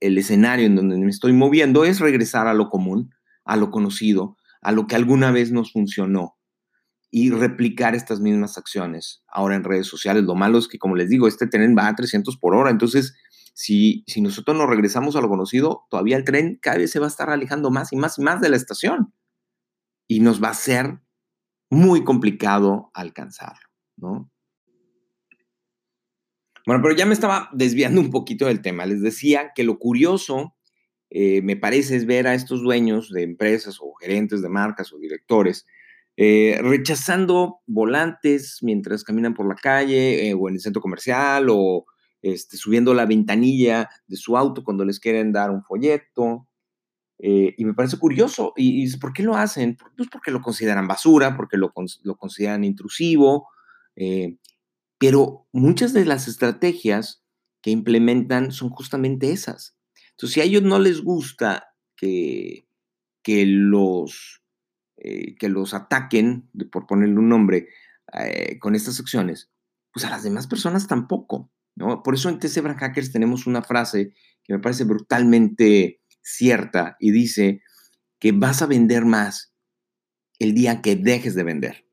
escenario 0.00 0.66
en 0.66 0.76
donde 0.76 0.96
me 0.96 1.10
estoy 1.10 1.32
moviendo 1.32 1.84
es 1.84 1.98
regresar 1.98 2.46
a 2.46 2.54
lo 2.54 2.70
común, 2.70 3.10
a 3.44 3.56
lo 3.56 3.72
conocido, 3.72 4.36
a 4.60 4.72
lo 4.72 4.86
que 4.86 4.96
alguna 4.96 5.30
vez 5.30 5.52
nos 5.52 5.72
funcionó 5.72 6.36
y 7.10 7.30
replicar 7.30 7.94
estas 7.94 8.20
mismas 8.20 8.56
acciones 8.56 9.22
ahora 9.26 9.56
en 9.56 9.64
redes 9.64 9.86
sociales. 9.86 10.24
Lo 10.24 10.34
malo 10.34 10.58
es 10.58 10.68
que, 10.68 10.78
como 10.78 10.94
les 10.94 11.08
digo, 11.08 11.26
este 11.26 11.46
tren 11.46 11.74
va 11.76 11.88
a 11.88 11.94
300 11.94 12.36
por 12.38 12.54
hora, 12.54 12.70
entonces 12.70 13.16
si, 13.54 14.04
si 14.06 14.20
nosotros 14.20 14.56
nos 14.56 14.68
regresamos 14.68 15.16
a 15.16 15.20
lo 15.20 15.28
conocido, 15.28 15.86
todavía 15.90 16.16
el 16.16 16.24
tren 16.24 16.58
cada 16.62 16.78
vez 16.78 16.90
se 16.90 17.00
va 17.00 17.06
a 17.06 17.08
estar 17.08 17.30
alejando 17.30 17.70
más 17.70 17.92
y 17.92 17.96
más 17.96 18.18
y 18.18 18.22
más 18.22 18.40
de 18.40 18.48
la 18.48 18.56
estación 18.56 19.12
y 20.06 20.20
nos 20.20 20.42
va 20.42 20.48
a 20.48 20.52
hacer 20.52 21.00
muy 21.70 22.02
complicado 22.02 22.90
alcanzarlo, 22.94 23.68
¿no? 23.96 24.30
Bueno, 26.66 26.82
pero 26.82 26.94
ya 26.94 27.06
me 27.06 27.14
estaba 27.14 27.48
desviando 27.52 28.00
un 28.00 28.10
poquito 28.10 28.46
del 28.46 28.60
tema. 28.60 28.86
Les 28.86 29.00
decía 29.00 29.52
que 29.54 29.64
lo 29.64 29.78
curioso, 29.78 30.56
eh, 31.10 31.42
me 31.42 31.56
parece, 31.56 31.96
es 31.96 32.06
ver 32.06 32.26
a 32.26 32.34
estos 32.34 32.62
dueños 32.62 33.10
de 33.10 33.22
empresas 33.22 33.78
o 33.80 33.94
gerentes 33.94 34.42
de 34.42 34.48
marcas 34.48 34.92
o 34.92 34.98
directores 34.98 35.66
eh, 36.22 36.58
rechazando 36.60 37.60
volantes 37.66 38.58
mientras 38.60 39.04
caminan 39.04 39.32
por 39.32 39.48
la 39.48 39.54
calle 39.54 40.28
eh, 40.28 40.34
o 40.34 40.48
en 40.48 40.56
el 40.56 40.60
centro 40.60 40.82
comercial 40.82 41.46
o 41.48 41.86
este, 42.20 42.58
subiendo 42.58 42.92
la 42.92 43.06
ventanilla 43.06 43.88
de 44.06 44.16
su 44.16 44.36
auto 44.36 44.62
cuando 44.62 44.84
les 44.84 45.00
quieren 45.00 45.32
dar 45.32 45.50
un 45.50 45.62
folleto. 45.62 46.46
Eh, 47.18 47.54
y 47.56 47.64
me 47.64 47.72
parece 47.72 47.98
curioso. 47.98 48.52
¿Y, 48.56 48.94
por 48.98 49.14
qué 49.14 49.22
lo 49.22 49.34
hacen? 49.34 49.78
Pues 49.96 50.08
porque 50.10 50.30
lo 50.30 50.42
consideran 50.42 50.86
basura, 50.86 51.36
porque 51.36 51.56
lo, 51.56 51.72
lo 52.02 52.16
consideran 52.16 52.64
intrusivo. 52.64 53.48
Eh, 53.96 54.36
pero 54.98 55.46
muchas 55.52 55.94
de 55.94 56.04
las 56.04 56.28
estrategias 56.28 57.24
que 57.62 57.70
implementan 57.70 58.52
son 58.52 58.68
justamente 58.68 59.32
esas. 59.32 59.74
Entonces, 60.20 60.34
si 60.34 60.40
a 60.42 60.44
ellos 60.44 60.62
no 60.62 60.78
les 60.78 61.00
gusta 61.00 61.74
que, 61.96 62.68
que, 63.22 63.46
los, 63.46 64.42
eh, 64.98 65.34
que 65.36 65.48
los 65.48 65.72
ataquen, 65.72 66.50
por 66.70 66.86
ponerle 66.86 67.18
un 67.18 67.30
nombre, 67.30 67.68
con 68.58 68.74
estas 68.74 68.98
acciones, 68.98 69.52
pues 69.92 70.04
a 70.04 70.10
las 70.10 70.24
demás 70.24 70.48
personas 70.48 70.88
tampoco. 70.88 71.50
¿no? 71.76 72.02
Por 72.02 72.14
eso 72.14 72.28
en 72.28 72.40
TC 72.40 72.60
Hackers 72.60 73.12
tenemos 73.12 73.46
una 73.46 73.62
frase 73.62 74.12
que 74.42 74.52
me 74.52 74.58
parece 74.58 74.82
brutalmente 74.82 76.02
cierta 76.20 76.96
y 76.98 77.12
dice 77.12 77.62
que 78.18 78.32
vas 78.32 78.62
a 78.62 78.66
vender 78.66 79.04
más 79.04 79.54
el 80.38 80.54
día 80.54 80.82
que 80.82 80.96
dejes 80.96 81.34
de 81.34 81.44
vender. 81.44 81.86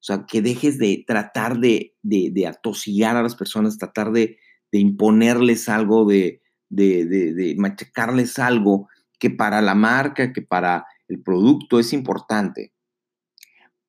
O 0.00 0.02
sea, 0.02 0.26
que 0.26 0.42
dejes 0.42 0.78
de 0.78 1.04
tratar 1.06 1.58
de, 1.58 1.96
de, 2.02 2.46
a 2.46 3.22
las 3.22 3.34
personas, 3.34 3.78
tratar 3.78 4.12
de, 4.12 4.38
imponerles 4.70 5.68
algo, 5.68 6.06
de, 6.06 6.40
de, 6.68 7.54
machacarles 7.58 8.38
algo 8.38 8.88
que 9.18 9.30
para 9.30 9.60
la 9.60 9.74
marca, 9.74 10.32
que 10.32 10.42
para 10.42 10.86
el 11.08 11.20
producto 11.22 11.78
es 11.78 11.92
importante. 11.92 12.72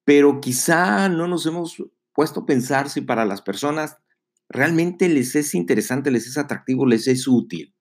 Pero 0.04 0.42
quizá 0.42 1.10
no 1.10 1.28
nos 1.28 1.46
hemos 1.46 1.84
puesto 2.14 2.42
a 2.42 2.46
pensar 2.46 2.90
si 2.90 3.02
para 3.02 3.26
las 3.26 3.42
personas 3.42 3.98
realmente 4.48 5.08
les 5.08 5.36
es 5.36 5.54
interesante, 5.54 6.10
les 6.10 6.26
es 6.26 6.38
atractivo, 6.38 6.86
les 6.86 7.08
es 7.08 7.28
útil. 7.28 7.76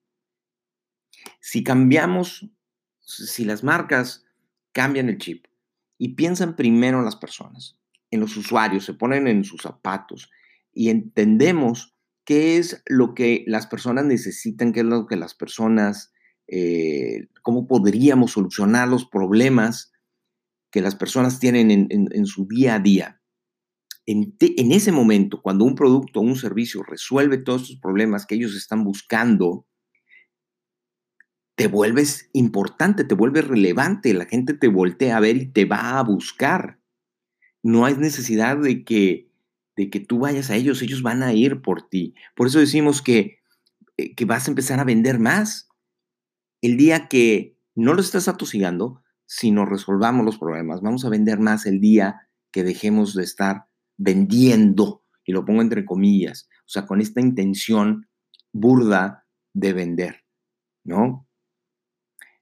Si 1.39 1.63
cambiamos, 1.63 2.47
si 2.99 3.45
las 3.45 3.63
marcas 3.63 4.25
cambian 4.71 5.09
el 5.09 5.17
chip 5.17 5.45
y 5.97 6.09
piensan 6.09 6.55
primero 6.55 6.99
en 6.99 7.05
las 7.05 7.15
personas, 7.15 7.79
en 8.11 8.19
los 8.19 8.37
usuarios, 8.37 8.85
se 8.85 8.93
ponen 8.93 9.27
en 9.27 9.43
sus 9.43 9.61
zapatos 9.61 10.29
y 10.71 10.89
entendemos 10.89 11.95
qué 12.29 12.57
es 12.57 12.83
lo 12.85 13.15
que 13.15 13.43
las 13.47 13.65
personas 13.65 14.05
necesitan, 14.05 14.71
qué 14.71 14.81
es 14.81 14.85
lo 14.85 15.07
que 15.07 15.15
las 15.15 15.33
personas, 15.33 16.13
eh, 16.47 17.27
cómo 17.41 17.65
podríamos 17.65 18.33
solucionar 18.33 18.87
los 18.87 19.09
problemas 19.09 19.91
que 20.71 20.79
las 20.79 20.93
personas 20.93 21.39
tienen 21.39 21.71
en, 21.71 22.25
su 22.27 22.47
día 22.47 22.75
a 22.75 22.79
día. 22.79 23.19
En, 24.05 24.37
en, 24.39 24.71
ese 24.71 24.91
momento, 24.91 25.41
cuando 25.41 25.65
un 25.65 25.73
producto 25.73 26.19
o 26.19 26.21
un 26.23 26.35
servicio 26.35 26.83
resuelve 26.83 27.39
todos 27.39 27.63
estos 27.63 27.79
problemas 27.79 28.27
que 28.27 28.35
ellos 28.35 28.55
están 28.55 28.83
buscando, 28.83 29.65
te 31.55 31.65
vuelves 31.65 32.29
importante, 32.33 33.05
te 33.05 33.15
vuelves 33.15 33.47
relevante, 33.47 34.13
la 34.13 34.27
gente 34.27 34.53
te 34.53 34.67
voltea 34.67 35.17
a 35.17 35.19
ver 35.19 35.35
y 35.35 35.47
te 35.47 35.65
va 35.65 35.97
a 35.97 36.03
buscar. 36.03 36.79
No 37.63 37.85
hay 37.85 37.95
necesidad 37.97 38.55
de 38.59 38.83
que, 38.83 39.28
de 39.79 39.89
que 39.89 40.01
tú 40.01 40.19
vayas 40.19 40.49
a 40.49 40.57
ellos, 40.57 40.81
ellos 40.81 41.01
van 41.01 41.23
a 41.23 41.31
ir 41.31 41.61
por 41.61 41.87
ti. 41.87 42.13
Por 42.35 42.47
eso 42.47 42.59
decimos 42.59 43.01
que, 43.01 43.39
eh, 43.95 44.13
que 44.13 44.25
vas 44.25 44.45
a 44.45 44.51
empezar 44.51 44.77
a 44.81 44.83
vender 44.83 45.19
más. 45.19 45.69
El 46.61 46.75
día 46.75 47.07
que 47.07 47.57
no 47.75 47.93
los 47.93 48.07
estás 48.07 48.27
atosigando, 48.27 49.01
si 49.25 49.51
nos 49.51 49.69
resolvamos 49.69 50.25
los 50.25 50.37
problemas. 50.37 50.81
Vamos 50.81 51.05
a 51.05 51.09
vender 51.09 51.39
más 51.39 51.65
el 51.65 51.79
día 51.79 52.27
que 52.51 52.65
dejemos 52.65 53.13
de 53.13 53.23
estar 53.23 53.67
vendiendo, 53.95 55.05
y 55.23 55.31
lo 55.31 55.45
pongo 55.45 55.61
entre 55.61 55.85
comillas, 55.85 56.49
o 56.65 56.69
sea, 56.69 56.85
con 56.85 56.99
esta 56.99 57.21
intención 57.21 58.09
burda 58.51 59.25
de 59.53 59.71
vender, 59.71 60.25
¿no? 60.83 61.25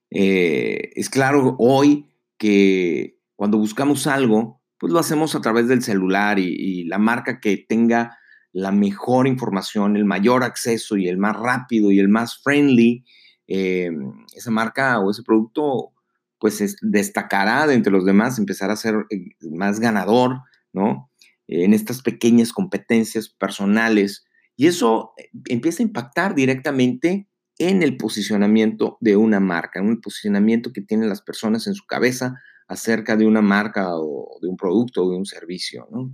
Eh, 0.10 0.90
es 0.96 1.12
claro 1.12 1.56
hoy 1.60 2.08
que 2.40 3.20
cuando 3.36 3.60
buscamos 3.60 4.08
algo, 4.08 4.57
pues 4.80 4.94
lo 4.94 5.00
hacemos 5.00 5.36
a 5.36 5.42
través 5.42 5.68
del 5.68 5.82
celular 5.82 6.40
y, 6.40 6.84
la 6.86 6.98
marca 6.98 7.40
que 7.40 7.58
tenga 7.58 8.18
la 8.54 8.72
mejor 8.72 9.28
información, 9.28 9.98
el 9.98 10.06
mayor 10.06 10.44
acceso 10.44 10.98
y 10.98 11.08
el 11.08 11.18
más 11.18 11.36
rápido 11.36 11.92
y 11.92 12.00
el 12.00 12.10
más 12.10 12.42
friendly, 12.42 13.04
eh, 13.48 13.92
esa 14.36 14.52
marca 14.52 15.00
o 15.00 15.12
ese 15.12 15.24
producto 15.24 15.94
pues 16.40 16.78
destacará 16.82 17.66
de 17.66 17.74
entre 17.74 17.92
los 17.92 18.06
demás, 18.06 18.38
empezará 18.38 18.74
a 18.74 18.78
ser 18.78 19.06
eh, 19.10 19.30
más 19.42 19.80
ganador, 19.80 20.42
¿no? 20.72 21.12
En 21.48 21.74
estas 21.74 22.02
pequeñas 22.02 22.54
competencias 22.54 23.30
personales. 23.30 24.26
Y 24.56 24.68
eso 24.68 25.14
empieza 25.46 25.82
a 25.82 25.88
impactar 25.88 26.36
directamente 26.36 27.28
en 27.58 27.82
el 27.82 27.98
posicionamiento 27.98 28.98
de 29.02 29.16
una 29.16 29.40
marca, 29.40 29.80
en 29.80 29.90
el 29.90 30.00
posicionamiento 30.00 30.72
que 30.74 30.82
tienen 30.82 31.10
las 31.10 31.22
personas 31.22 31.66
en 31.68 31.74
su 31.74 31.86
cabeza 31.86 32.40
acerca 32.68 33.16
de 33.16 33.26
una 33.26 33.42
marca 33.42 33.96
o 33.96 34.38
de 34.42 34.48
un 34.48 34.58
producto 34.58 35.04
o 35.04 35.12
de 35.12 35.18
un 35.18 35.26
servicio. 35.26 35.88
¿no? 35.92 36.12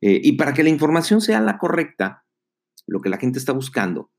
Eh, 0.00 0.20
y 0.22 0.32
para 0.32 0.52
que 0.52 0.62
la 0.62 0.68
información 0.68 1.20
sea 1.20 1.40
la 1.40 1.58
correcta, 1.58 2.24
lo 2.86 3.00
que 3.00 3.08
la 3.08 3.18
gente 3.18 3.38
está 3.38 3.52
buscando, 3.52 4.10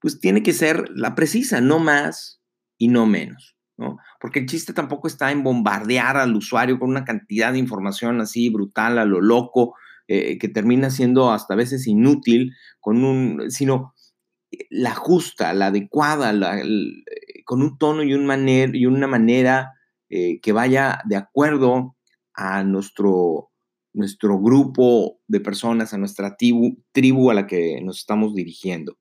pues 0.00 0.20
tiene 0.20 0.42
que 0.42 0.52
ser 0.52 0.88
la 0.94 1.14
precisa, 1.14 1.60
no 1.60 1.78
más 1.78 2.40
y 2.76 2.88
no 2.88 3.06
menos. 3.06 3.56
¿no? 3.76 3.98
Porque 4.20 4.40
el 4.40 4.46
chiste 4.46 4.72
tampoco 4.72 5.06
está 5.06 5.30
en 5.30 5.42
bombardear 5.42 6.16
al 6.16 6.34
usuario 6.34 6.78
con 6.78 6.90
una 6.90 7.04
cantidad 7.04 7.52
de 7.52 7.58
información 7.58 8.20
así 8.20 8.48
brutal, 8.48 8.98
a 8.98 9.04
lo 9.04 9.20
loco, 9.20 9.74
eh, 10.08 10.38
que 10.38 10.48
termina 10.48 10.90
siendo 10.90 11.30
hasta 11.30 11.54
a 11.54 11.56
veces 11.56 11.86
inútil, 11.86 12.54
con 12.80 13.04
un, 13.04 13.50
sino 13.50 13.94
la 14.70 14.94
justa, 14.94 15.52
la 15.52 15.66
adecuada, 15.66 16.32
eh, 16.60 17.44
con 17.44 17.62
un 17.62 17.78
tono 17.78 18.02
y 18.02 18.14
una 18.14 19.06
manera 19.06 19.77
eh, 20.10 20.40
que 20.40 20.52
vaya 20.52 21.00
de 21.06 21.16
acuerdo 21.16 21.96
a 22.34 22.62
nuestro, 22.64 23.50
nuestro 23.92 24.38
grupo 24.40 25.20
de 25.26 25.40
personas, 25.40 25.92
a 25.92 25.98
nuestra 25.98 26.36
tribu, 26.36 26.82
tribu 26.92 27.30
a 27.30 27.34
la 27.34 27.46
que 27.46 27.80
nos 27.82 27.98
estamos 27.98 28.34
dirigiendo. 28.34 28.98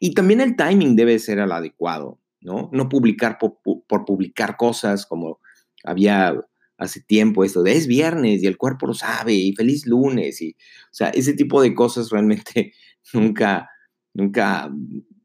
Y 0.00 0.14
también 0.14 0.40
el 0.40 0.56
timing 0.56 0.96
debe 0.96 1.18
ser 1.18 1.38
el 1.38 1.52
adecuado, 1.52 2.20
¿no? 2.40 2.68
No 2.72 2.88
publicar 2.88 3.38
por, 3.38 3.58
publicar 4.04 4.56
cosas 4.56 5.06
como 5.06 5.40
había 5.84 6.34
hace 6.78 7.00
tiempo 7.00 7.42
esto 7.42 7.62
de 7.62 7.72
es 7.72 7.86
viernes 7.86 8.42
y 8.42 8.46
el 8.46 8.58
cuerpo 8.58 8.86
lo 8.86 8.92
sabe 8.92 9.32
y 9.32 9.54
feliz 9.54 9.86
lunes 9.86 10.42
y 10.42 10.50
o 10.50 10.92
sea 10.92 11.08
ese 11.08 11.32
tipo 11.32 11.62
de 11.62 11.74
cosas 11.74 12.10
realmente 12.10 12.74
nunca 13.14 13.70
nunca, 14.16 14.70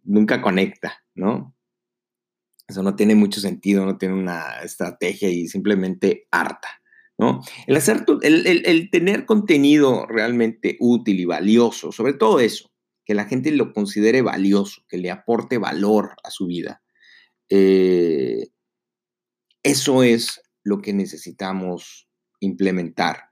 nunca 0.03 0.41
conecta, 0.41 1.03
¿no? 1.15 1.55
Eso 2.71 2.83
no 2.83 2.95
tiene 2.95 3.15
mucho 3.15 3.39
sentido, 3.39 3.85
no 3.85 3.97
tiene 3.97 4.15
una 4.15 4.61
estrategia 4.63 5.29
y 5.29 5.47
simplemente 5.47 6.27
harta, 6.31 6.81
¿no? 7.17 7.41
El, 7.67 7.75
hacer, 7.75 8.05
el, 8.23 8.89
tener 8.89 9.25
contenido 9.25 10.05
realmente 10.07 10.77
útil 10.79 11.19
y 11.19 11.25
valioso, 11.25 11.91
sobre 11.91 12.13
todo 12.13 12.39
eso, 12.39 12.71
que 13.05 13.13
la 13.13 13.25
gente 13.25 13.51
lo 13.51 13.73
considere 13.73 14.21
valioso, 14.21 14.83
que 14.87 14.97
le 14.97 15.11
aporte 15.11 15.57
valor 15.57 16.15
a 16.23 16.31
su 16.31 16.47
vida. 16.47 16.81
Eh, 17.49 18.47
eso 19.63 20.03
es 20.03 20.41
lo 20.63 20.81
que 20.81 20.93
necesitamos 20.93 22.07
implementar 22.39 23.31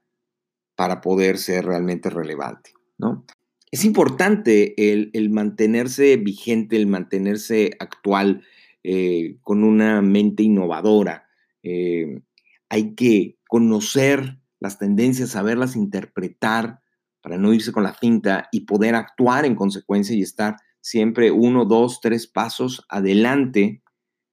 para 0.76 1.02
poder 1.02 1.38
ser 1.38 1.66
realmente 1.66 2.10
relevante, 2.10 2.74
¿no? 2.98 3.26
es 3.72 3.86
importante 3.86 4.92
el, 4.92 5.30
mantenerse 5.30 6.18
vigente, 6.18 6.76
el 6.76 6.88
mantenerse 6.88 7.72
actual, 7.80 8.44
eh, 8.84 9.38
con 9.42 9.64
una 9.64 10.02
mente 10.02 10.44
innovadora. 10.44 11.28
Eh, 11.64 12.22
hay 12.70 12.96
que 12.96 13.38
conocer 13.48 14.40
las 14.60 14.78
tendencias, 14.78 15.32
saberlas 15.32 15.76
interpretar 15.76 16.82
para 17.22 17.38
no 17.38 17.54
irse 17.54 17.72
con 17.72 17.84
la 17.84 17.94
cinta 17.94 18.48
y 18.52 18.62
poder 18.62 18.96
actuar 18.96 19.46
en 19.46 19.56
consecuencia 19.56 20.16
y 20.16 20.22
estar 20.22 20.56
siempre 20.82 21.32
uno, 21.32 21.66
dos, 21.66 22.00
tres 22.02 22.28
pasos 22.28 22.86
adelante 22.90 23.84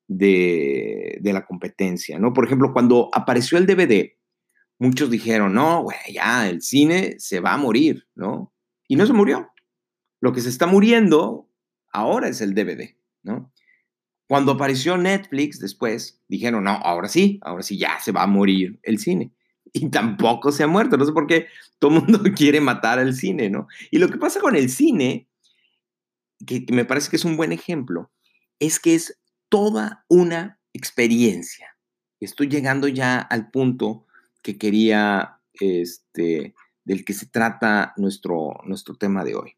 de, 0.09 1.19
de 1.21 1.33
la 1.33 1.45
competencia, 1.45 2.19
¿no? 2.19 2.33
Por 2.33 2.47
ejemplo, 2.47 2.73
cuando 2.73 3.11
apareció 3.13 3.59
el 3.59 3.67
DVD, 3.67 4.13
muchos 4.79 5.11
dijeron, 5.11 5.55
no, 5.55 5.83
güey, 5.83 5.97
ya, 6.13 6.49
el 6.49 6.63
cine 6.63 7.17
se 7.19 7.41
va 7.41 7.55
a 7.55 7.59
morir, 7.59 8.07
¿no? 8.15 8.53
Y 8.89 8.97
no 8.97 9.07
se 9.07 9.13
murió. 9.13 9.51
Lo 10.21 10.33
que 10.33 10.41
se 10.41 10.49
está 10.49 10.67
muriendo 10.67 11.51
ahora 11.93 12.29
es 12.29 12.41
el 12.41 12.55
DVD, 12.55 12.97
¿no? 13.23 13.53
Cuando 14.27 14.53
apareció 14.53 14.97
Netflix 14.97 15.61
después, 15.61 16.21
dijeron, 16.29 16.65
no, 16.65 16.73
ahora 16.73 17.09
sí, 17.09 17.39
ahora 17.43 17.63
sí 17.63 17.79
ya 17.79 18.01
se 18.01 18.13
va 18.13 18.25
a 18.25 18.27
morir 18.27 18.79
el 18.83 18.99
cine. 18.99 19.33
Y 19.73 19.89
tampoco 19.91 20.53
se 20.53 20.65
ha 20.65 20.67
muerto. 20.67 20.97
No 20.97 21.05
sé 21.05 21.13
por 21.13 21.27
qué 21.27 21.47
todo 21.79 21.97
el 21.97 22.03
mundo 22.03 22.21
quiere 22.37 22.61
matar 22.61 22.99
al 22.99 23.15
cine, 23.15 23.51
¿no? 23.51 23.69
Y 23.91 23.99
lo 23.99 24.09
que 24.09 24.19
pasa 24.19 24.41
con 24.41 24.57
el 24.57 24.71
cine, 24.71 25.29
que, 26.45 26.65
me 26.71 26.85
parece 26.85 27.11
que 27.11 27.17
es 27.17 27.25
un 27.25 27.37
buen 27.37 27.53
ejemplo, 27.53 28.11
es 28.59 28.81
que 28.81 28.95
es 28.95 29.21
toda 29.49 30.05
una 30.09 30.61
experiencia. 30.73 31.77
Estoy 32.19 32.49
llegando 32.49 32.89
ya 32.89 33.19
al 33.19 33.51
punto 33.51 34.07
que 34.43 34.59
quería 34.59 35.41
este, 35.53 36.55
del 36.85 37.05
que 37.05 37.13
se 37.13 37.27
trata 37.27 37.93
nuestro, 37.97 38.55
nuestro 38.65 38.97
tema 38.97 39.25
de 39.25 39.35
hoy. 39.35 39.56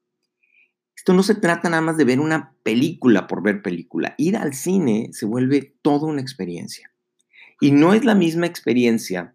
Esto 1.09 1.17
no 1.17 1.23
se 1.23 1.37
trata 1.37 1.71
nada 1.71 1.81
más 1.81 1.97
de 1.97 2.05
ver 2.05 2.21
una 2.21 2.55
película 2.63 3.27
por 3.27 3.43
ver 3.43 3.63
película. 3.63 4.15
Ir 4.19 4.37
al 4.37 4.53
cine 4.53 5.09
se 5.13 5.25
vuelve 5.25 5.75
toda 5.81 6.07
una 6.07 6.21
experiencia. 6.21 6.93
Y 7.63 7.71
no 7.71 7.95
es 7.95 8.05
la 8.05 8.15
misma 8.15 8.45
experiencia 8.45 9.35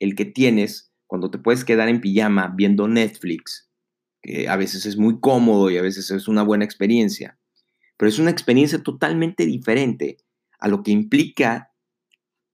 el 0.00 0.14
que 0.14 0.26
tienes 0.26 0.92
cuando 1.06 1.30
te 1.30 1.38
puedes 1.38 1.64
quedar 1.64 1.88
en 1.88 2.02
pijama 2.02 2.52
viendo 2.54 2.88
Netflix, 2.88 3.70
que 4.20 4.50
a 4.50 4.56
veces 4.56 4.84
es 4.84 4.98
muy 4.98 5.18
cómodo 5.18 5.70
y 5.70 5.78
a 5.78 5.82
veces 5.82 6.10
es 6.10 6.28
una 6.28 6.42
buena 6.42 6.66
experiencia, 6.66 7.38
pero 7.96 8.10
es 8.10 8.18
una 8.18 8.30
experiencia 8.30 8.82
totalmente 8.82 9.46
diferente 9.46 10.18
a 10.58 10.68
lo 10.68 10.82
que 10.82 10.90
implica 10.90 11.72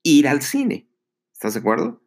ir 0.05 0.29
al 0.29 0.43
cine. 0.43 0.87
¿Estás 1.33 1.55
de 1.55 1.59
acuerdo? 1.59 2.05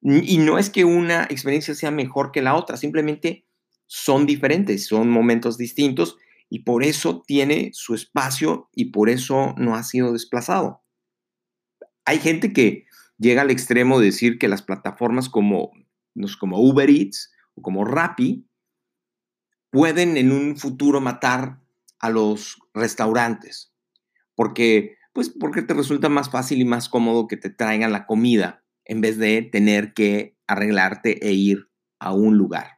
Y 0.00 0.38
no 0.38 0.56
es 0.56 0.70
que 0.70 0.86
una 0.86 1.24
experiencia 1.24 1.74
sea 1.74 1.90
mejor 1.90 2.32
que 2.32 2.40
la 2.40 2.54
otra, 2.54 2.78
simplemente 2.78 3.47
son 3.88 4.26
diferentes, 4.26 4.86
son 4.86 5.08
momentos 5.10 5.58
distintos 5.58 6.16
y 6.48 6.60
por 6.60 6.84
eso 6.84 7.22
tiene 7.26 7.70
su 7.72 7.94
espacio 7.94 8.68
y 8.72 8.86
por 8.86 9.08
eso 9.08 9.54
no 9.56 9.74
ha 9.74 9.82
sido 9.82 10.12
desplazado. 10.12 10.82
Hay 12.04 12.18
gente 12.20 12.52
que 12.52 12.86
llega 13.18 13.42
al 13.42 13.50
extremo 13.50 13.98
de 13.98 14.06
decir 14.06 14.38
que 14.38 14.48
las 14.48 14.62
plataformas 14.62 15.28
como, 15.28 15.72
como 16.38 16.60
Uber 16.60 16.88
Eats 16.88 17.32
o 17.54 17.62
como 17.62 17.84
Rappi 17.84 18.46
pueden 19.70 20.16
en 20.16 20.32
un 20.32 20.56
futuro 20.56 21.00
matar 21.00 21.60
a 21.98 22.10
los 22.10 22.58
restaurantes, 22.74 23.72
porque, 24.34 24.96
pues, 25.12 25.30
porque 25.30 25.62
te 25.62 25.74
resulta 25.74 26.08
más 26.08 26.30
fácil 26.30 26.60
y 26.60 26.64
más 26.64 26.88
cómodo 26.88 27.26
que 27.26 27.36
te 27.36 27.50
traigan 27.50 27.92
la 27.92 28.06
comida 28.06 28.64
en 28.84 29.00
vez 29.00 29.18
de 29.18 29.42
tener 29.42 29.92
que 29.92 30.36
arreglarte 30.46 31.26
e 31.26 31.32
ir 31.32 31.68
a 31.98 32.14
un 32.14 32.38
lugar. 32.38 32.77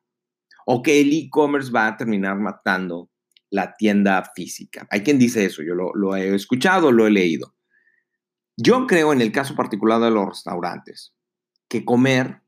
O 0.72 0.82
que 0.82 1.00
el 1.00 1.12
e-commerce 1.12 1.72
va 1.72 1.88
a 1.88 1.96
terminar 1.96 2.38
matando 2.38 3.10
la 3.50 3.74
tienda 3.74 4.22
física. 4.36 4.86
Hay 4.88 5.02
quien 5.02 5.18
dice 5.18 5.44
eso, 5.44 5.62
yo 5.62 5.74
lo, 5.74 6.14
he 6.14 6.32
escuchado, 6.32 6.92
lo 6.92 7.08
he 7.08 7.10
leído. 7.10 7.56
Yo 8.56 8.86
creo 8.86 9.12
en 9.12 9.20
el 9.20 9.32
caso 9.32 9.56
particular 9.56 10.00
de 10.00 10.12
los 10.12 10.28
restaurantes, 10.28 11.12
que 11.68 11.84
comer 11.84 12.42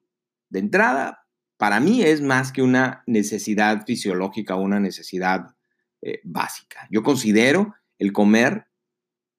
de 0.50 0.60
entrada 0.60 1.26
para 1.56 1.80
mí 1.80 2.02
es 2.02 2.20
más 2.20 2.52
que 2.52 2.62
una 2.62 3.02
necesidad 3.06 3.84
fisiológica 3.86 4.54
una 4.54 4.78
necesidad 4.78 5.56
eh, 6.00 6.20
básica. 6.22 6.86
Yo 6.90 7.02
considero 7.02 7.74
el 7.98 8.12
comer 8.12 8.68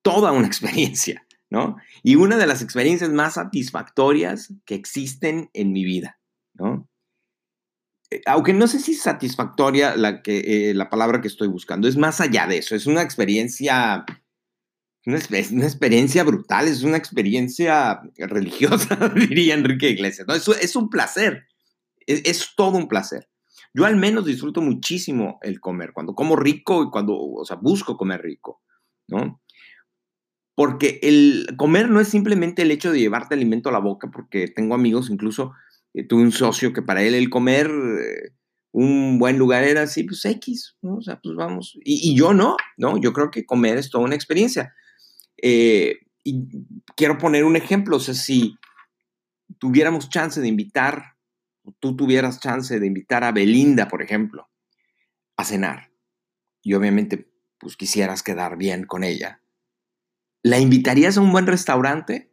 toda 0.01 0.33
una 0.33 0.47
experiencia. 0.53 1.25
Y 2.01 2.15
una 2.15 2.37
de 2.37 2.47
las 2.47 2.61
experiencias 2.61 3.11
más 3.11 3.35
satisfactorias 3.35 4.53
que 4.65 4.75
existen 4.75 5.51
en 5.53 5.71
mi 5.71 5.85
vida, 5.85 6.19
¿no? 6.53 6.89
Eh, 8.13 8.21
aunque 8.25 8.53
no 8.53 8.67
sé 8.67 8.79
si 8.79 8.93
satisfactoria 8.93 9.95
la, 9.95 10.21
que, 10.21 10.69
eh, 10.69 10.73
la 10.73 10.89
palabra 10.89 11.21
que 11.21 11.27
estoy 11.27 11.47
buscando, 11.47 11.87
es 11.87 11.97
más 11.97 12.21
allá 12.21 12.45
de 12.47 12.57
eso, 12.57 12.75
es 12.75 12.85
una 12.85 13.01
experiencia, 13.01 14.05
una, 15.05 15.19
una 15.51 15.65
experiencia 15.65 16.23
brutal, 16.23 16.67
es 16.67 16.83
una 16.83 16.97
experiencia 16.97 18.01
religiosa, 18.17 18.95
diría 19.15 19.55
Enrique 19.55 19.89
Iglesias, 19.89 20.27
¿no? 20.27 20.35
Es, 20.35 20.47
es 20.47 20.75
un 20.75 20.89
placer, 20.89 21.47
es, 22.05 22.21
es, 22.25 22.49
todo 22.55 22.77
un 22.77 22.87
placer. 22.87 23.29
Yo 23.73 23.85
al 23.85 23.95
menos 23.95 24.25
disfruto 24.25 24.61
muchísimo 24.61 25.39
el 25.41 25.59
comer, 25.59 25.93
cuando 25.93 26.13
como 26.13 26.35
rico 26.35 26.83
y 26.83 26.91
cuando, 26.91 27.17
o 27.17 27.43
sea, 27.43 27.55
busco 27.55 27.97
comer 27.97 28.21
rico, 28.21 28.61
¿no? 29.07 29.41
porque 30.55 30.99
el 31.01 31.55
comer 31.57 31.89
no 31.89 31.99
es 31.99 32.07
simplemente 32.09 32.61
el 32.61 32.71
hecho 32.71 32.91
de 32.91 32.99
llevarte 32.99 33.33
alimento 33.33 33.69
a 33.69 33.71
la 33.71 33.79
boca, 33.79 34.11
porque 34.11 34.47
tengo 34.47 34.75
amigos, 34.75 35.09
incluso 35.09 35.53
eh, 35.93 36.03
tuve 36.03 36.23
un 36.23 36.31
socio 36.31 36.73
que 36.73 36.81
para 36.81 37.03
él 37.03 37.15
el 37.15 37.29
comer 37.29 37.67
eh, 37.67 38.33
un 38.71 39.19
buen 39.19 39.37
lugar 39.37 39.63
era 39.63 39.83
así, 39.83 40.03
pues 40.03 40.25
X, 40.25 40.75
¿no? 40.81 40.95
O 40.95 41.01
sea, 41.01 41.19
pues 41.21 41.35
vamos. 41.35 41.77
Y, 41.83 42.15
yo 42.15 42.33
no, 42.33 42.57
¿no? 42.75 42.99
Yo 42.99 43.13
creo 43.13 43.29
que 43.29 43.45
comer 43.45 43.77
es 43.77 43.91
toda 43.91 44.03
una 44.03 44.15
experiencia. 44.15 44.73
Eh, 45.41 45.99
y 46.23 46.47
quiero 46.95 47.17
poner 47.17 47.43
un 47.43 47.55
ejemplo, 47.55 47.97
o 47.97 47.99
sea, 47.99 48.15
si 48.15 48.55
tuviéramos 49.59 50.09
chance 50.09 50.41
de 50.41 50.47
invitar, 50.47 51.15
tú 51.79 51.95
tuvieras 51.95 52.39
chance 52.39 52.79
de 52.79 52.87
invitar 52.87 53.23
a 53.23 53.31
Belinda, 53.31 53.87
por 53.87 54.01
ejemplo, 54.01 54.49
a 55.37 55.43
cenar, 55.43 55.91
y 56.61 56.73
obviamente, 56.73 57.29
pues 57.59 57.77
quisieras 57.77 58.23
quedar 58.23 58.57
bien 58.57 58.85
con 58.85 59.03
ella, 59.03 59.41
¿la 60.41 60.59
invitarías 60.59 61.17
a 61.17 61.21
un 61.21 61.31
buen 61.31 61.45
restaurante? 61.45 62.31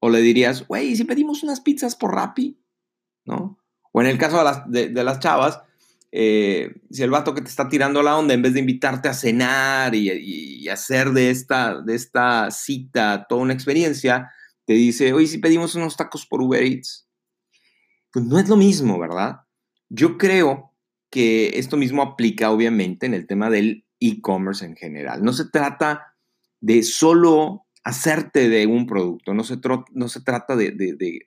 ¿O 0.00 0.10
le 0.10 0.20
dirías, 0.20 0.66
güey, 0.66 0.96
si 0.96 1.04
pedimos 1.04 1.42
unas 1.42 1.60
pizzas 1.60 1.94
por 1.94 2.14
Rappi? 2.14 2.59
¿No? 3.24 3.58
O 3.92 4.00
en 4.00 4.06
el 4.06 4.18
caso 4.18 4.42
de 4.68 5.04
las, 5.04 5.18
chavas, 5.18 5.60
eh, 6.12 6.74
si 6.90 7.02
el 7.02 7.10
vato 7.10 7.34
que 7.34 7.42
te 7.42 7.48
está 7.48 7.68
tirando 7.68 8.02
la 8.02 8.16
onda, 8.16 8.34
en 8.34 8.42
vez 8.42 8.54
de 8.54 8.60
invitarte 8.60 9.08
a 9.08 9.14
cenar 9.14 9.94
y, 9.94 10.68
hacer 10.68 11.10
de 11.10 11.30
esta, 11.30 11.80
de 11.80 11.94
esta 11.94 12.50
cita 12.50 13.26
toda 13.28 13.42
una 13.42 13.52
experiencia, 13.52 14.30
te 14.64 14.74
dice, 14.74 15.12
oye, 15.12 15.26
si 15.26 15.38
pedimos 15.38 15.74
unos 15.74 15.96
tacos 15.96 16.26
por 16.26 16.40
Uber 16.40 16.62
Eats. 16.62 17.08
Pues 18.12 18.24
no 18.24 18.38
es 18.38 18.48
lo 18.48 18.56
mismo, 18.56 18.98
¿verdad? 18.98 19.40
Yo 19.88 20.16
creo 20.18 20.72
que 21.10 21.58
esto 21.58 21.76
mismo 21.76 22.02
aplica 22.02 22.50
obviamente 22.50 23.06
en 23.06 23.14
el 23.14 23.26
tema 23.26 23.50
del 23.50 23.84
e-commerce 23.98 24.64
en 24.64 24.76
general. 24.76 25.22
No 25.22 25.32
se 25.32 25.46
trata 25.50 26.14
de 26.60 26.82
solo 26.82 27.66
hacerte 27.82 28.48
de 28.48 28.66
un 28.66 28.86
producto, 28.86 29.34
no 29.34 29.42
se, 29.42 29.58
no 29.92 30.08
se 30.08 30.20
trata 30.20 30.54
de, 30.54 31.26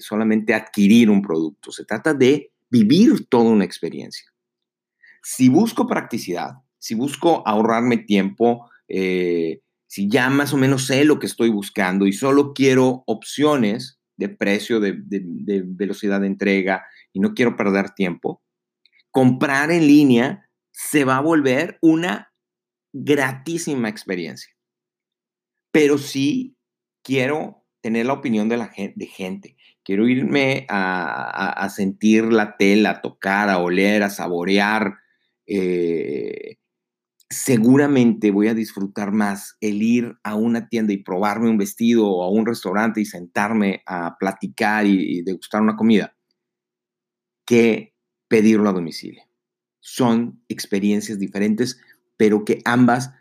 solamente 0.00 0.54
adquirir 0.54 1.10
un 1.10 1.22
producto, 1.22 1.72
se 1.72 1.84
trata 1.84 2.14
de 2.14 2.52
vivir 2.70 3.26
toda 3.28 3.50
una 3.50 3.64
experiencia. 3.64 4.32
Si 5.22 5.48
busco 5.48 5.86
practicidad, 5.86 6.52
si 6.78 6.94
busco 6.94 7.46
ahorrarme 7.46 7.98
tiempo, 7.98 8.70
eh, 8.88 9.60
si 9.86 10.08
ya 10.08 10.28
más 10.30 10.52
o 10.52 10.56
menos 10.56 10.86
sé 10.86 11.04
lo 11.04 11.18
que 11.18 11.26
estoy 11.26 11.50
buscando 11.50 12.06
y 12.06 12.12
solo 12.12 12.52
quiero 12.52 13.04
opciones 13.06 13.98
de 14.16 14.28
precio, 14.28 14.80
de, 14.80 15.02
velocidad 15.66 16.20
de 16.20 16.26
entrega 16.26 16.84
y 17.12 17.20
no 17.20 17.34
quiero 17.34 17.56
perder 17.56 17.90
tiempo, 17.90 18.42
comprar 19.10 19.70
en 19.70 19.86
línea 19.86 20.50
se 20.72 21.04
va 21.04 21.16
a 21.16 21.20
volver 21.20 21.78
una 21.80 22.32
gratísima 22.92 23.88
experiencia 23.88 24.54
pero 25.74 25.98
sí 25.98 26.56
quiero 27.02 27.66
tener 27.80 28.06
la 28.06 28.12
opinión 28.12 28.48
de 28.48 28.56
la 28.56 28.68
gente, 28.68 28.94
de 28.96 29.06
gente. 29.06 29.56
Quiero 29.84 30.08
irme 30.08 30.66
a, 30.70 31.68
sentir 31.68 32.24
la 32.24 32.56
tela, 32.56 32.90
a 32.90 33.00
tocar, 33.02 33.50
a 33.50 33.58
oler, 33.58 34.02
a 34.02 34.08
saborear. 34.08 34.94
Eh, 35.46 36.56
seguramente 37.28 38.30
voy 38.30 38.48
a 38.48 38.54
disfrutar 38.54 39.12
más 39.12 39.58
el 39.60 39.82
ir 39.82 40.16
a 40.22 40.36
una 40.36 40.68
tienda 40.70 40.94
y 40.94 41.02
probarme 41.02 41.50
un 41.50 41.58
vestido 41.58 42.08
o 42.08 42.22
a 42.22 42.30
un 42.30 42.46
restaurante 42.46 43.02
y 43.02 43.04
sentarme 43.04 43.82
a 43.84 44.16
platicar 44.18 44.86
y, 44.86 45.18
y 45.18 45.22
degustar 45.22 45.60
una 45.60 45.76
comida 45.76 46.16
que 47.44 47.94
pedirlo 48.26 48.70
a 48.70 48.72
domicilio. 48.72 49.22
Son 49.80 50.42
experiencias 50.48 51.18
diferentes, 51.18 51.78
pero 52.16 52.46
que 52.46 52.62
ambas 52.64 53.12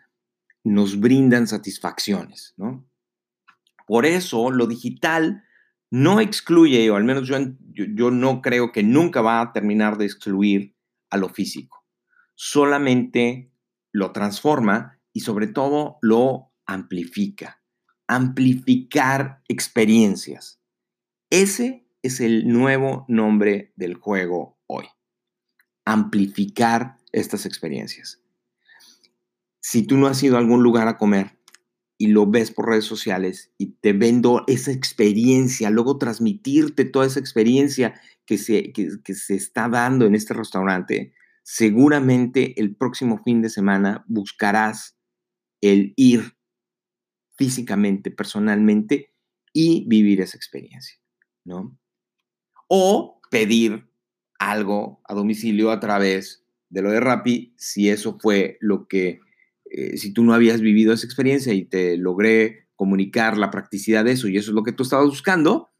nos 0.63 0.97
brindan 0.97 1.45
satisfacciones, 1.45 2.53
¿no? 2.55 2.87
Por 3.85 4.05
eso 4.05 4.49
lo 4.49 4.65
digital 4.65 5.43
no 5.93 6.19
excluye, 6.19 6.89
o 6.89 6.95
al 6.95 7.03
menos 7.03 7.27
yo, 7.27 7.37
yo, 7.71 8.09
no 8.09 8.41
creo 8.41 8.71
que 8.71 8.81
nunca 8.81 9.21
va 9.21 9.39
a 9.39 9.53
terminar 9.53 9.99
de 9.99 10.05
excluir 10.05 10.75
a 11.11 11.17
lo 11.17 11.29
físico. 11.29 11.85
Solamente 12.33 13.51
lo 13.91 14.11
transforma 14.11 14.99
y 15.13 15.19
sobre 15.19 15.45
todo 15.45 15.99
lo 16.01 16.51
amplifica. 16.65 17.61
Amplificar 18.07 19.43
experiencias. 19.47 20.59
Ese 21.29 21.87
es 22.01 22.21
el 22.21 22.47
nuevo 22.47 23.05
nombre 23.07 23.71
del 23.75 23.93
juego 23.93 24.57
hoy. 24.65 24.87
Amplificar 25.85 26.97
estas 27.11 27.45
experiencias 27.45 28.23
si 29.63 29.83
tú 29.83 29.97
no 29.97 30.07
has 30.07 30.21
ido 30.21 30.35
a 30.35 30.39
algún 30.39 30.61
lugar 30.61 30.89
a 30.89 30.97
comer 30.97 31.39
y 31.97 32.07
lo 32.07 32.29
ves 32.29 32.51
por 32.51 32.67
redes 32.67 32.85
sociales 32.85 33.51
y 33.57 33.73
te 33.79 33.93
vendo 33.93 34.43
esa 34.47 34.71
experiencia, 34.71 35.69
luego 35.69 35.97
transmitirte 35.97 36.85
toda 36.85 37.05
esa 37.05 37.19
experiencia 37.19 37.99
que 38.25 38.37
se, 38.37 38.73
se 39.05 39.35
está 39.35 39.69
dando 39.69 40.05
en 40.05 40.15
este 40.15 40.33
restaurante, 40.33 41.13
seguramente 41.43 42.59
el 42.59 42.75
próximo 42.75 43.21
fin 43.23 43.41
de 43.41 43.49
semana 43.49 44.05
buscarás 44.07 44.97
el 45.61 45.93
ir 45.95 46.35
físicamente, 47.37 48.11
personalmente 48.11 49.13
y 49.53 49.85
vivir 49.87 50.21
esa 50.21 50.37
experiencia, 50.37 50.99
¿no? 51.45 51.77
O 52.67 53.21
pedir 53.29 53.89
algo 54.39 55.01
a 55.05 55.13
domicilio 55.13 55.71
a 55.71 55.79
través 55.79 56.43
de 56.69 56.81
lo 56.81 56.91
de 56.91 56.99
Rappi, 56.99 57.53
si 57.57 57.89
eso 57.89 58.17
fue 58.19 58.57
lo 58.59 58.87
que 58.87 59.19
eh, 59.75 59.97
si 59.97 60.13
tú 60.13 60.23
no 60.23 60.35
habías 60.35 60.61
vivido 60.61 60.93
esa 60.93 61.07
experiencia 61.07 61.51
y 61.51 61.65
te 61.65 61.97
logré 61.97 62.67
comunicar 62.75 63.39
la 63.39 63.49
practicidad 63.49 64.05
de 64.05 64.11
eso 64.11 64.27
y 64.27 64.37
eso 64.37 64.51
es 64.51 64.55
lo 64.55 64.61
que 64.61 64.71
tú 64.71 64.83
estabas 64.83 65.07
buscando, 65.07 65.71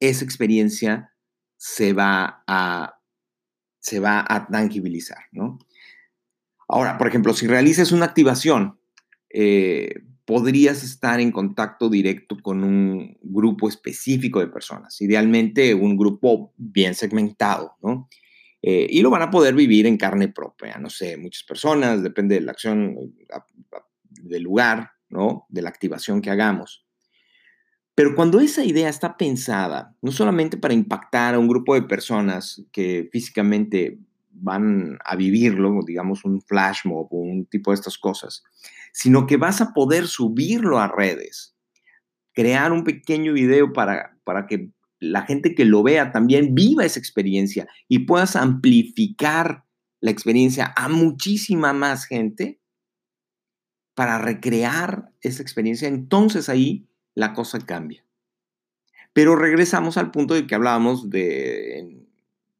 esa 0.00 0.22
experiencia 0.22 1.14
se 1.56 1.94
va 1.94 2.44
a, 2.46 3.00
se 3.80 4.00
va 4.00 4.22
a 4.28 4.46
tangibilizar, 4.48 5.24
¿no? 5.32 5.58
Ahora, 6.68 6.98
por 6.98 7.08
ejemplo, 7.08 7.32
si 7.32 7.46
realizas 7.46 7.90
una 7.90 8.04
activación, 8.04 8.78
eh, 9.30 9.94
podrías 10.26 10.84
estar 10.84 11.18
en 11.18 11.32
contacto 11.32 11.88
directo 11.88 12.36
con 12.42 12.62
un 12.62 13.16
grupo 13.22 13.66
específico 13.66 14.40
de 14.40 14.48
personas, 14.48 15.00
idealmente 15.00 15.74
un 15.74 15.96
grupo 15.96 16.52
bien 16.58 16.94
segmentado, 16.94 17.76
¿no? 17.82 18.10
Eh, 18.62 18.86
y 18.88 19.02
lo 19.02 19.10
van 19.10 19.22
a 19.22 19.30
poder 19.30 19.54
vivir 19.54 19.86
en 19.86 19.96
carne 19.96 20.28
propia, 20.28 20.78
no 20.78 20.88
sé, 20.88 21.16
muchas 21.16 21.42
personas, 21.42 22.02
depende 22.02 22.36
de 22.36 22.42
la 22.42 22.52
acción, 22.52 22.96
del 24.08 24.42
lugar, 24.42 24.92
¿no? 25.08 25.46
De 25.48 25.62
la 25.62 25.68
activación 25.68 26.22
que 26.22 26.30
hagamos. 26.30 26.86
Pero 27.94 28.14
cuando 28.14 28.40
esa 28.40 28.64
idea 28.64 28.88
está 28.88 29.16
pensada, 29.16 29.94
no 30.00 30.12
solamente 30.12 30.56
para 30.56 30.74
impactar 30.74 31.34
a 31.34 31.38
un 31.38 31.48
grupo 31.48 31.74
de 31.74 31.82
personas 31.82 32.64
que 32.72 33.08
físicamente 33.12 33.98
van 34.30 34.98
a 35.04 35.16
vivirlo, 35.16 35.80
digamos 35.86 36.24
un 36.24 36.40
flash 36.40 36.80
mob 36.84 37.08
o 37.10 37.18
un 37.18 37.46
tipo 37.46 37.70
de 37.70 37.74
estas 37.74 37.98
cosas, 37.98 38.44
sino 38.92 39.26
que 39.26 39.36
vas 39.36 39.60
a 39.60 39.74
poder 39.74 40.06
subirlo 40.06 40.78
a 40.78 40.88
redes, 40.88 41.54
crear 42.32 42.72
un 42.72 42.84
pequeño 42.84 43.34
video 43.34 43.72
para, 43.72 44.16
para 44.24 44.46
que 44.46 44.70
la 45.02 45.22
gente 45.22 45.54
que 45.54 45.64
lo 45.64 45.82
vea 45.82 46.12
también 46.12 46.54
viva 46.54 46.84
esa 46.84 47.00
experiencia 47.00 47.66
y 47.88 48.00
puedas 48.00 48.36
amplificar 48.36 49.64
la 50.00 50.12
experiencia 50.12 50.72
a 50.76 50.88
muchísima 50.88 51.72
más 51.72 52.04
gente 52.04 52.60
para 53.94 54.18
recrear 54.18 55.12
esa 55.20 55.42
experiencia, 55.42 55.88
entonces 55.88 56.48
ahí 56.48 56.88
la 57.14 57.34
cosa 57.34 57.58
cambia. 57.58 58.06
Pero 59.12 59.36
regresamos 59.36 59.96
al 59.96 60.10
punto 60.12 60.34
de 60.34 60.46
que 60.46 60.54
hablábamos 60.54 61.10
de, 61.10 62.06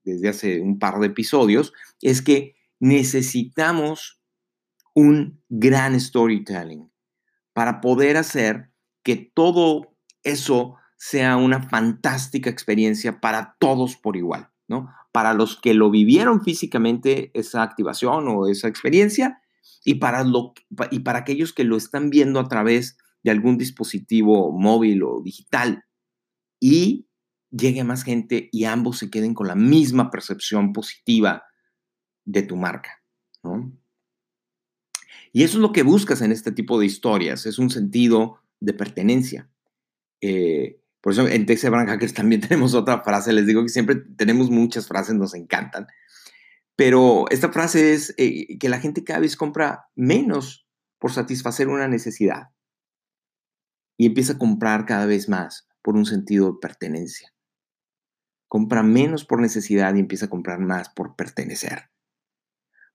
desde 0.05 0.29
hace 0.29 0.61
un 0.61 0.79
par 0.79 0.99
de 0.99 1.07
episodios, 1.07 1.73
es 2.01 2.23
que 2.23 2.57
necesitamos 2.81 4.21
un 4.95 5.41
gran 5.49 5.99
storytelling 5.99 6.91
para 7.53 7.81
poder 7.81 8.17
hacer 8.17 8.71
que 9.05 9.17
todo 9.17 9.95
eso 10.25 10.77
sea 11.05 11.37
una 11.37 11.61
fantástica 11.61 12.49
experiencia 12.49 13.21
para 13.21 13.57
todos 13.59 13.97
por 13.97 14.17
igual, 14.17 14.51
¿no? 14.69 14.89
Para 15.11 15.35
los 15.35 15.61
que 15.61 15.75
lo 15.75 15.91
vivieron 15.91 16.45
físicamente 16.45 17.33
esa 17.35 17.65
activación 17.65 18.29
o 18.29 18.47
esa 18.47 18.69
experiencia 18.69 19.43
y 19.85 19.97
para, 19.97 20.23
lo, 20.23 20.55
y 20.93 21.01
para 21.01 21.19
aquellos 21.19 21.53
que 21.53 21.65
lo 21.65 21.77
están 21.77 22.09
viendo 22.09 22.39
a 22.39 22.47
través 22.47 22.99
de 23.25 23.33
algún 23.33 23.59
dispositivo 23.59 24.53
móvil 24.53 25.03
o 25.03 25.21
digital 25.25 25.85
y 26.61 27.09
llegue 27.51 27.81
a 27.81 27.85
más 27.85 28.05
gente 28.05 28.49
y 28.53 28.67
ambos 28.67 28.99
se 28.99 29.11
queden 29.11 29.35
con 29.35 29.49
la 29.49 29.57
misma 29.57 30.09
percepción 30.09 30.73
positiva 30.73 31.43
de 32.25 32.43
tu 32.43 32.57
marca, 32.57 33.03
¿no? 33.43 33.77
Y 35.33 35.43
eso 35.43 35.59
es 35.59 35.63
lo 35.63 35.73
que 35.73 35.83
buscas 35.83 36.23
en 36.23 36.31
este 36.31 36.53
tipo 36.53 36.79
de 36.79 36.87
historias, 36.87 37.45
es 37.45 37.59
un 37.59 37.71
sentido 37.71 38.39
de 38.61 38.73
pertenencia. 38.73 39.51
Eh, 40.21 40.79
por 41.03 41.13
eso 41.13 41.27
en 41.29 41.47
Texas 41.47 41.71
Brand 41.71 41.89
Hackers 41.89 42.15
también 42.15 42.41
tenemos 42.41 42.73
otra 42.75 43.03
frase. 43.03 43.33
Les 43.33 43.47
digo 43.47 43.63
que 43.63 43.69
siempre 43.69 43.97
tenemos 44.17 44.49
muchas 44.51 44.87
frases, 44.87 45.15
nos 45.15 45.35
encantan. 45.35 45.87
Pero 46.77 47.27
esta 47.31 47.53
frase 47.53 47.93
es 47.93 48.15
eh, 48.17 48.57
que 48.59 48.71
la 48.71 48.81
gente 48.81 49.05
cada 49.05 49.21
vez 49.21 49.37
compra 49.37 49.89
menos 49.95 50.67
por 50.99 51.13
satisfacer 51.13 51.69
una 51.69 51.89
necesidad. 51.89 52.49
y 53.99 54.07
empieza 54.07 54.33
a 54.33 54.39
comprar 54.39 54.87
cada 54.87 55.07
vez 55.07 55.29
más 55.29 55.69
por 55.83 55.97
un 55.97 56.07
sentido 56.07 56.53
de 56.53 56.59
pertenencia. 56.61 57.33
Compra 58.49 58.83
menos 58.83 59.25
por 59.25 59.41
necesidad 59.41 59.95
y 59.95 60.01
empieza 60.01 60.27
a 60.27 60.31
comprar 60.31 60.59
más 60.59 60.89
por 60.89 61.15
pertenecer. 61.15 61.91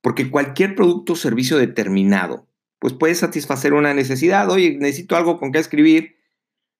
Porque 0.01 0.29
cualquier 0.31 0.75
producto 0.75 1.13
o 1.13 1.15
servicio 1.15 1.57
determinado, 1.57 2.49
pues 2.79 2.93
puede 2.93 3.15
satisfacer 3.15 3.73
una 3.73 3.93
necesidad. 3.93 4.49
Oye, 4.49 4.77
necesito 4.77 5.15
algo 5.15 5.39
con 5.39 5.51
qué 5.51 5.59
escribir, 5.59 6.16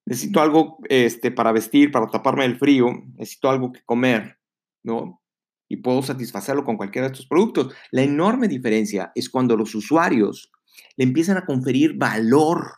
necesito 0.07 0.39
algo 0.39 0.77
este, 0.87 1.31
para 1.31 1.51
vestir, 1.51 1.91
para 1.91 2.07
taparme 2.07 2.45
el 2.45 2.57
frío, 2.57 2.87
necesito 3.17 3.49
algo 3.49 3.73
que 3.73 3.83
comer, 3.83 4.39
¿no? 4.81 5.21
Y 5.67 5.77
puedo 5.77 6.01
satisfacerlo 6.01 6.63
con 6.63 6.77
cualquiera 6.77 7.07
de 7.07 7.11
estos 7.11 7.27
productos. 7.27 7.73
La 7.91 8.03
enorme 8.03 8.47
diferencia 8.47 9.11
es 9.15 9.29
cuando 9.29 9.57
los 9.57 9.75
usuarios 9.75 10.49
le 10.95 11.03
empiezan 11.03 11.35
a 11.35 11.45
conferir 11.45 11.97
valor 11.97 12.75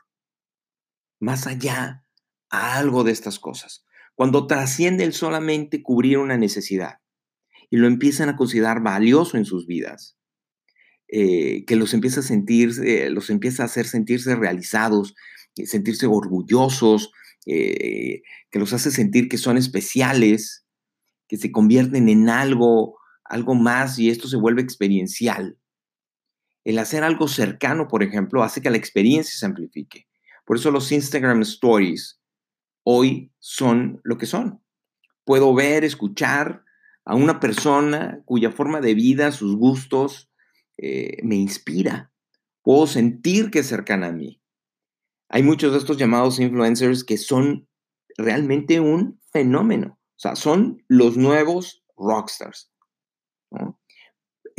más 1.19 1.45
allá 1.45 2.03
a 2.49 2.79
algo 2.79 3.03
de 3.03 3.11
estas 3.11 3.37
cosas. 3.37 3.85
Cuando 4.15 4.47
trasciende 4.47 5.03
el 5.03 5.13
solamente 5.13 5.83
cubrir 5.83 6.17
una 6.17 6.35
necesidad 6.35 6.97
y 7.69 7.77
lo 7.77 7.85
empiezan 7.85 8.29
a 8.29 8.37
considerar 8.37 8.81
valioso 8.81 9.37
en 9.37 9.45
sus 9.45 9.67
vidas, 9.67 10.17
eh, 11.09 11.63
que 11.65 11.75
los 11.75 11.93
empieza 11.93 12.21
a 12.21 12.23
sentir, 12.23 12.71
eh, 12.83 13.11
los 13.11 13.29
empieza 13.29 13.61
a 13.61 13.67
hacer 13.67 13.85
sentirse 13.85 14.35
realizados, 14.35 15.13
sentirse 15.55 16.07
orgullosos, 16.07 17.11
que 17.45 18.21
los 18.53 18.73
hace 18.73 18.91
sentir 18.91 19.27
que 19.27 19.37
son 19.37 19.57
especiales, 19.57 20.65
que 21.27 21.37
se 21.37 21.51
convierten 21.51 22.09
en 22.09 22.29
algo, 22.29 22.97
algo 23.23 23.55
más 23.55 23.97
y 23.99 24.09
esto 24.09 24.27
se 24.27 24.37
vuelve 24.37 24.61
experiencial. 24.61 25.57
El 26.65 26.79
hacer 26.79 27.03
algo 27.03 27.27
cercano, 27.27 27.87
por 27.87 28.03
ejemplo, 28.03 28.43
hace 28.43 28.61
que 28.61 28.69
la 28.69 28.77
experiencia 28.77 29.37
se 29.37 29.45
amplifique. 29.45 30.07
Por 30.45 30.57
eso 30.57 30.71
los 30.71 30.91
Instagram 30.91 31.41
Stories 31.41 32.19
hoy 32.83 33.31
son 33.39 34.01
lo 34.03 34.17
que 34.17 34.25
son. 34.25 34.61
Puedo 35.23 35.53
ver, 35.53 35.83
escuchar 35.83 36.63
a 37.05 37.15
una 37.15 37.39
persona 37.39 38.21
cuya 38.25 38.51
forma 38.51 38.81
de 38.81 38.95
vida, 38.95 39.31
sus 39.31 39.55
gustos, 39.55 40.31
eh, 40.77 41.17
me 41.23 41.35
inspira. 41.35 42.11
Puedo 42.63 42.87
sentir 42.87 43.51
que 43.51 43.59
es 43.59 43.67
cercana 43.67 44.07
a 44.07 44.11
mí. 44.11 44.38
Hay 45.29 45.43
muchos 45.43 45.71
de 45.71 45.77
estos 45.77 45.97
llamados 45.97 46.39
influencers 46.39 47.03
que 47.03 47.17
son 47.17 47.67
realmente 48.17 48.79
un 48.79 49.21
fenómeno. 49.31 49.99
O 49.99 50.19
sea, 50.19 50.35
son 50.35 50.83
los 50.87 51.17
nuevos 51.17 51.83
rockstars. 51.95 52.71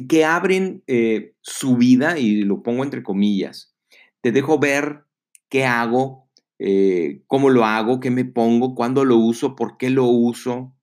Que 0.08 0.24
abren 0.24 0.82
eh, 0.86 1.34
su 1.42 1.76
vida, 1.76 2.18
y 2.18 2.42
lo 2.42 2.62
pongo 2.62 2.84
entre 2.84 3.02
comillas. 3.02 3.74
Te 4.22 4.32
dejo 4.32 4.58
ver 4.58 5.04
qué 5.48 5.64
hago, 5.64 6.30
eh, 6.58 7.22
cómo 7.26 7.50
lo 7.50 7.64
hago, 7.64 8.00
qué 8.00 8.10
me 8.10 8.24
pongo, 8.24 8.74
cuándo 8.74 9.04
lo 9.04 9.16
uso, 9.16 9.56
por 9.56 9.76
qué 9.76 9.90
lo 9.90 10.04
uso, 10.04 10.74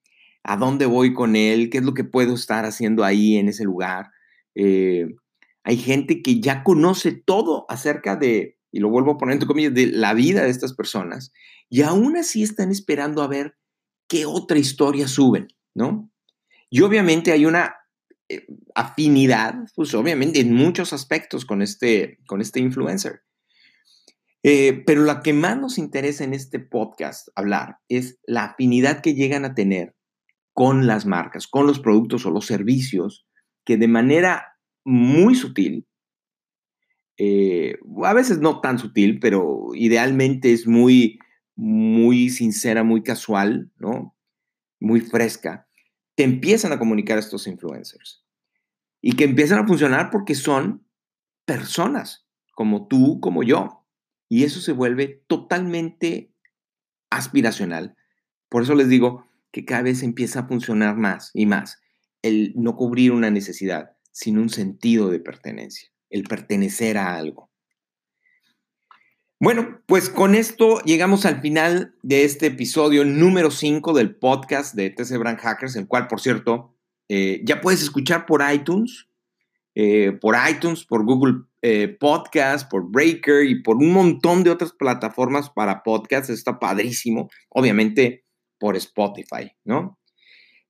a 0.43 0.57
dónde 0.57 0.85
voy 0.85 1.13
con 1.13 1.35
él, 1.35 1.69
qué 1.69 1.79
es 1.79 1.83
lo 1.83 1.93
que 1.93 2.03
puedo 2.03 2.35
estar 2.35 2.65
haciendo 2.65 3.03
ahí 3.03 3.37
en 3.37 3.47
ese 3.47 3.63
lugar. 3.63 4.11
Eh, 4.53 5.07
hay 5.63 5.77
gente 5.77 6.21
que 6.21 6.39
ya 6.39 6.63
conoce 6.63 7.11
todo 7.11 7.65
acerca 7.69 8.15
de, 8.15 8.56
y 8.71 8.79
lo 8.79 8.89
vuelvo 8.89 9.11
a 9.11 9.17
poner 9.17 9.33
entre 9.33 9.47
comillas, 9.47 9.73
de 9.73 9.87
la 9.87 10.13
vida 10.13 10.43
de 10.43 10.49
estas 10.49 10.73
personas, 10.73 11.31
y 11.69 11.81
aún 11.81 12.17
así 12.17 12.43
están 12.43 12.71
esperando 12.71 13.21
a 13.21 13.27
ver 13.27 13.55
qué 14.07 14.25
otra 14.25 14.57
historia 14.57 15.07
suben, 15.07 15.47
¿no? 15.73 16.11
Y 16.69 16.81
obviamente 16.81 17.31
hay 17.31 17.45
una 17.45 17.75
eh, 18.29 18.45
afinidad, 18.75 19.55
pues 19.75 19.93
obviamente 19.93 20.39
en 20.39 20.53
muchos 20.53 20.93
aspectos 20.93 21.45
con 21.45 21.61
este, 21.61 22.19
con 22.27 22.41
este 22.41 22.59
influencer. 22.59 23.21
Eh, 24.43 24.83
pero 24.85 25.03
la 25.03 25.21
que 25.21 25.33
más 25.33 25.57
nos 25.57 25.77
interesa 25.77 26.23
en 26.23 26.33
este 26.33 26.59
podcast 26.59 27.29
hablar 27.35 27.79
es 27.89 28.19
la 28.25 28.45
afinidad 28.45 29.01
que 29.01 29.13
llegan 29.13 29.45
a 29.45 29.55
tener 29.55 29.95
con 30.53 30.87
las 30.87 31.05
marcas, 31.05 31.47
con 31.47 31.67
los 31.67 31.79
productos 31.79 32.25
o 32.25 32.31
los 32.31 32.45
servicios 32.45 33.25
que 33.65 33.77
de 33.77 33.87
manera 33.87 34.57
muy 34.85 35.35
sutil, 35.35 35.85
eh, 37.17 37.77
a 38.03 38.13
veces 38.13 38.39
no 38.39 38.61
tan 38.61 38.79
sutil, 38.79 39.19
pero 39.19 39.69
idealmente 39.73 40.53
es 40.53 40.67
muy, 40.67 41.19
muy 41.55 42.29
sincera, 42.29 42.83
muy 42.83 43.01
casual, 43.03 43.71
¿no? 43.77 44.15
Muy 44.79 45.01
fresca, 45.01 45.67
te 46.15 46.23
empiezan 46.23 46.71
a 46.71 46.79
comunicar 46.79 47.17
estos 47.17 47.47
influencers 47.47 48.23
y 49.01 49.13
que 49.13 49.23
empiezan 49.23 49.59
a 49.59 49.67
funcionar 49.67 50.09
porque 50.11 50.35
son 50.35 50.85
personas 51.45 52.27
como 52.53 52.87
tú, 52.87 53.19
como 53.19 53.43
yo, 53.43 53.85
y 54.27 54.43
eso 54.43 54.59
se 54.59 54.71
vuelve 54.71 55.23
totalmente 55.27 56.33
aspiracional. 57.09 57.95
Por 58.49 58.63
eso 58.63 58.75
les 58.75 58.89
digo 58.89 59.25
que 59.51 59.63
cada 59.63 59.83
vez 59.83 60.03
empieza 60.03 60.41
a 60.41 60.47
funcionar 60.47 60.97
más 60.97 61.31
y 61.33 61.45
más 61.45 61.79
el 62.21 62.53
no 62.55 62.75
cubrir 62.75 63.11
una 63.11 63.29
necesidad, 63.29 63.95
sino 64.11 64.41
un 64.41 64.49
sentido 64.49 65.09
de 65.09 65.19
pertenencia, 65.19 65.89
el 66.09 66.23
pertenecer 66.23 66.97
a 66.97 67.15
algo. 67.15 67.49
Bueno, 69.39 69.81
pues 69.85 70.09
con 70.09 70.33
esto 70.33 70.79
llegamos 70.81 71.25
al 71.25 71.41
final 71.41 71.95
de 72.01 72.23
este 72.23 72.47
episodio 72.47 73.05
número 73.05 73.51
5 73.51 73.93
del 73.93 74.15
podcast 74.15 74.73
de 74.75 74.89
TC 74.89 75.17
Brand 75.17 75.39
Hackers, 75.39 75.75
el 75.75 75.87
cual, 75.87 76.07
por 76.07 76.19
cierto, 76.19 76.75
eh, 77.07 77.41
ya 77.45 77.61
puedes 77.61 77.83
escuchar 77.83 78.25
por 78.25 78.41
iTunes, 78.51 79.07
eh, 79.75 80.11
por 80.19 80.35
iTunes, 80.49 80.85
por 80.85 81.05
Google 81.05 81.43
eh, 81.61 81.87
Podcast, 81.87 82.69
por 82.69 82.89
Breaker 82.89 83.45
y 83.45 83.61
por 83.61 83.77
un 83.77 83.91
montón 83.91 84.43
de 84.43 84.49
otras 84.49 84.71
plataformas 84.71 85.51
para 85.51 85.83
podcasts. 85.83 86.31
Está 86.31 86.57
padrísimo. 86.57 87.29
Obviamente 87.49 88.25
por 88.59 88.75
Spotify, 88.75 89.51
¿no? 89.63 89.99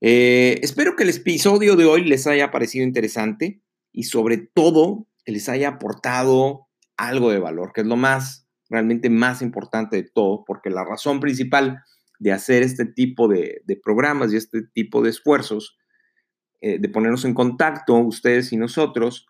Eh, 0.01 0.59
espero 0.61 0.95
que 0.95 1.03
el 1.03 1.09
episodio 1.09 1.75
de 1.75 1.85
hoy 1.85 2.03
les 2.03 2.27
haya 2.27 2.51
parecido 2.51 2.85
interesante 2.85 3.61
y 3.91 4.03
sobre 4.03 4.37
todo 4.37 5.07
que 5.27 5.33
les 5.33 5.49
haya 5.49 5.67
aportado 5.67 6.69
algo 6.95 7.31
de 7.31 7.39
valor, 7.39 7.73
que 7.73 7.81
es 7.81 7.87
lo 7.87 7.97
más, 7.97 8.47
realmente 8.69 9.09
más 9.09 9.41
importante 9.41 9.97
de 9.97 10.03
todo, 10.09 10.45
porque 10.45 10.69
la 10.69 10.85
razón 10.85 11.19
principal 11.19 11.83
de 12.17 12.31
hacer 12.31 12.63
este 12.63 12.85
tipo 12.85 13.27
de 13.27 13.81
programas 13.83 14.31
y 14.31 14.37
este 14.37 14.63
tipo 14.63 15.03
de 15.03 15.09
esfuerzos 15.09 15.77
eh, 16.59 16.79
de 16.79 16.89
ponernos 16.89 17.23
en 17.25 17.35
contacto, 17.35 17.95
ustedes 17.97 18.51
y 18.51 18.57
nosotros, 18.57 19.27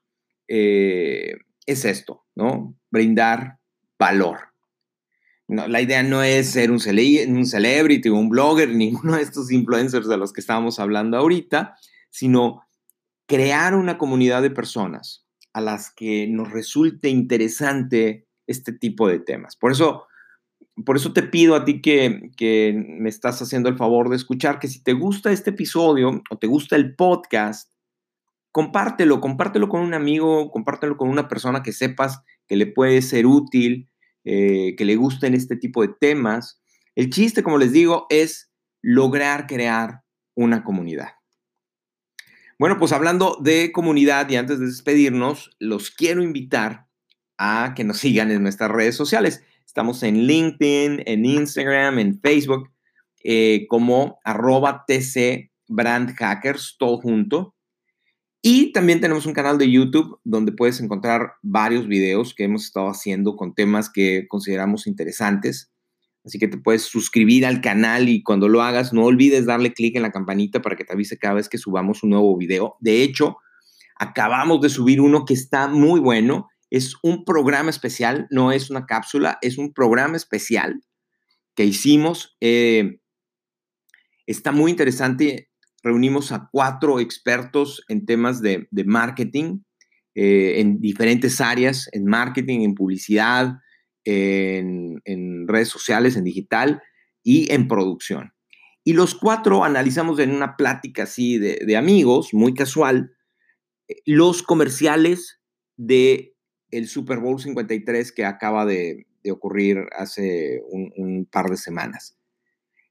eh, 0.48 1.34
es 1.66 1.84
esto, 1.84 2.26
¿no? 2.36 2.78
Brindar 2.90 3.60
valor. 4.00 4.54
La 5.50 5.82
idea 5.82 6.04
no 6.04 6.24
es 6.24 6.52
ser 6.52 6.72
un, 6.72 6.80
un 6.80 7.46
celebrity 7.46 8.10
un 8.10 8.30
blogger, 8.30 8.70
ninguno 8.76 9.18
de 9.18 9.24
estos 9.24 9.52
influencers 9.52 10.08
de 10.08 10.18
los 10.18 10.32
que 10.32 10.40
estábamos 10.40 10.80
hablando 10.80 11.18
ahorita, 11.18 11.76
sino 12.10 12.62
crear 13.26 13.76
una 13.76 13.98
comunidad 13.98 14.42
de 14.42 14.52
personas 14.52 15.27
a 15.58 15.62
las 15.62 15.92
que 15.92 16.28
nos 16.28 16.52
resulte 16.52 17.10
interesante 17.10 18.28
este 18.46 18.72
tipo 18.72 19.08
de 19.08 19.20
temas. 19.20 19.56
Por 19.56 19.72
eso 19.72 20.08
por 20.86 20.96
eso 20.96 21.12
te 21.12 21.24
pido 21.24 21.56
a 21.56 21.66
ti 21.66 21.82
que, 21.82 22.74
me 22.74 23.10
estás 23.10 23.42
haciendo 23.42 23.70
el 23.70 23.78
favor 23.78 24.10
de 24.10 24.16
escuchar 24.16 24.60
que 24.60 24.68
si 24.68 24.84
te 24.84 24.94
gusta 24.94 25.32
este 25.32 25.50
episodio 25.50 26.22
o 26.30 26.38
te 26.38 26.48
gusta 26.48 26.76
el 26.76 26.96
podcast, 26.96 27.72
compártelo, 28.52 29.20
compártelo 29.20 29.70
con 29.70 29.82
un 29.82 29.94
amigo, 29.94 30.52
compártelo 30.52 30.98
con 30.98 31.10
una 31.10 31.28
persona 31.28 31.64
que 31.64 31.74
sepas 31.74 32.22
que 32.48 32.56
le 32.56 32.68
puede 32.68 33.02
ser 33.02 33.26
útil, 33.26 33.90
eh, 34.24 34.76
que 34.78 34.86
le 34.86 34.96
gusten 34.96 35.34
este 35.34 35.56
tipo 35.56 35.82
de 35.82 35.94
temas. 36.00 36.62
El 36.96 37.10
chiste, 37.10 37.44
como 37.44 37.58
les 37.58 37.72
digo, 37.72 38.06
es 38.10 38.52
lograr 38.82 39.48
crear 39.48 40.04
una 40.36 40.64
comunidad. 40.64 41.17
Bueno, 42.60 42.80
pues 42.80 42.92
hablando 42.92 43.38
de 43.40 43.72
comunidad 43.72 44.28
y 44.30 44.36
antes 44.36 44.60
de 44.60 44.66
despedirnos, 44.66 45.52
los 45.60 45.92
quiero 45.92 46.24
invitar 46.24 46.88
a 47.38 47.74
que 47.76 47.84
nos 47.84 48.00
sigan 48.00 48.32
en 48.32 48.42
nuestras 48.42 48.72
redes 48.72 48.96
sociales. 48.96 49.44
Estamos 49.64 50.02
en 50.02 50.26
LinkedIn, 50.26 51.04
en 51.06 51.26
Instagram, 51.26 52.00
en 52.00 52.20
Facebook, 52.20 52.72
eh, 53.24 53.68
como 53.70 54.20
arroba 54.24 54.86
TC 54.88 55.52
Brand 55.68 56.16
Hackers, 56.16 56.78
todo 56.80 56.98
junto. 56.98 57.54
Y 58.42 58.72
también 58.72 59.02
tenemos 59.02 59.28
un 59.28 59.34
canal 59.34 59.60
de 59.60 59.70
YouTube 59.70 60.20
donde 60.24 60.52
puedes 60.52 60.80
encontrar 60.80 61.34
varios 61.44 61.88
videos 61.88 62.34
que 62.34 62.46
hemos 62.46 62.66
estado 62.66 62.88
haciendo 62.88 63.36
con 63.36 63.54
temas 63.54 63.92
que 63.92 64.26
consideramos 64.28 64.88
interesantes. 64.88 65.72
Así 66.28 66.38
que 66.38 66.48
te 66.48 66.58
puedes 66.58 66.84
suscribir 66.84 67.46
al 67.46 67.62
canal 67.62 68.10
y 68.10 68.22
cuando 68.22 68.48
lo 68.50 68.62
hagas 68.62 68.94
no 68.94 69.06
olvides 69.06 69.46
darle 69.46 69.74
clic 69.74 69.96
en 69.96 70.04
la 70.04 70.12
campanita 70.12 70.62
para 70.62 70.76
que 70.76 70.84
te 70.84 70.94
avise 70.94 71.18
cada 71.18 71.36
vez 71.36 71.50
que 71.50 71.58
subamos 71.58 72.04
un 72.04 72.12
nuevo 72.12 72.38
video. 72.38 72.76
De 72.82 73.02
hecho, 73.02 73.38
acabamos 73.98 74.62
de 74.62 74.70
subir 74.70 75.02
uno 75.02 75.26
que 75.26 75.34
está 75.34 75.68
muy 75.68 76.00
bueno 76.00 76.50
es 76.70 76.96
un 77.02 77.24
programa 77.24 77.70
especial, 77.70 78.28
no 78.30 78.52
es 78.52 78.70
una 78.70 78.86
cápsula, 78.86 79.38
es 79.42 79.58
un 79.58 79.74
programa 79.74 80.18
especial 80.18 80.82
que 81.56 81.66
hicimos. 81.66 82.36
Eh, 82.42 83.00
está 84.26 84.52
muy 84.52 84.72
interesante. 84.72 85.50
Reunimos 85.82 86.32
a 86.32 86.50
cuatro 86.52 87.00
expertos 87.00 87.84
en 87.88 88.06
temas 88.06 88.42
de, 88.42 88.68
marketing, 88.86 89.60
eh, 90.16 90.60
en 90.60 90.82
diferentes 90.82 91.40
áreas, 91.40 91.88
en 91.94 92.06
marketing, 92.06 92.62
en 92.62 92.76
publicidad, 92.76 93.54
en, 94.08 95.48
redes 95.48 95.68
sociales, 95.68 96.16
en 96.16 96.24
digital 96.24 96.82
y 97.24 97.52
en 97.52 97.68
producción. 97.68 98.34
Y 98.84 98.94
los 98.94 99.16
cuatro 99.16 99.66
analizamos 99.66 100.20
en 100.20 100.32
una 100.32 100.56
plática 100.56 101.04
así 101.04 101.38
de, 101.38 101.76
amigos, 101.76 102.34
muy 102.34 102.54
casual, 102.54 103.12
los 104.06 104.44
comerciales 104.44 105.40
de 105.76 106.36
el 106.72 106.88
Super 106.88 107.20
Bowl 107.20 107.40
53 107.40 108.12
que 108.12 108.26
acaba 108.26 108.66
de, 108.66 109.06
ocurrir 109.30 109.88
hace 109.92 110.62
un, 110.70 111.28
par 111.30 111.50
de 111.50 111.58
semanas. 111.58 112.18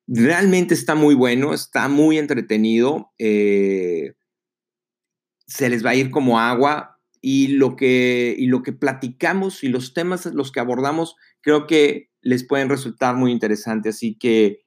Realmente 0.07 0.75
está 0.75 0.95
muy 0.95 1.15
bueno, 1.15 1.55
está 1.55 1.89
muy 1.89 2.19
entretenido, 2.19 3.11
eh, 3.19 4.13
se 5.47 5.71
les 5.71 5.85
va 5.85 5.91
a 5.91 5.95
ir 5.95 6.11
como 6.11 6.39
agua, 6.39 6.96
y 7.21 7.49
lo 7.49 7.77
que, 7.77 8.35
y 8.39 8.47
lo 8.47 8.63
que 8.63 8.73
platicamos 8.73 9.65
y 9.65 9.69
los 9.69 9.95
temas 9.95 10.27
los 10.27 10.53
que 10.53 10.61
abordamos 10.61 11.17
creo 11.41 11.67
que 11.67 12.11
les 12.23 12.47
pueden 12.47 12.69
resultar 12.69 13.15
muy 13.15 13.33
interesantes. 13.33 13.97
Así 13.97 14.17
que 14.19 14.65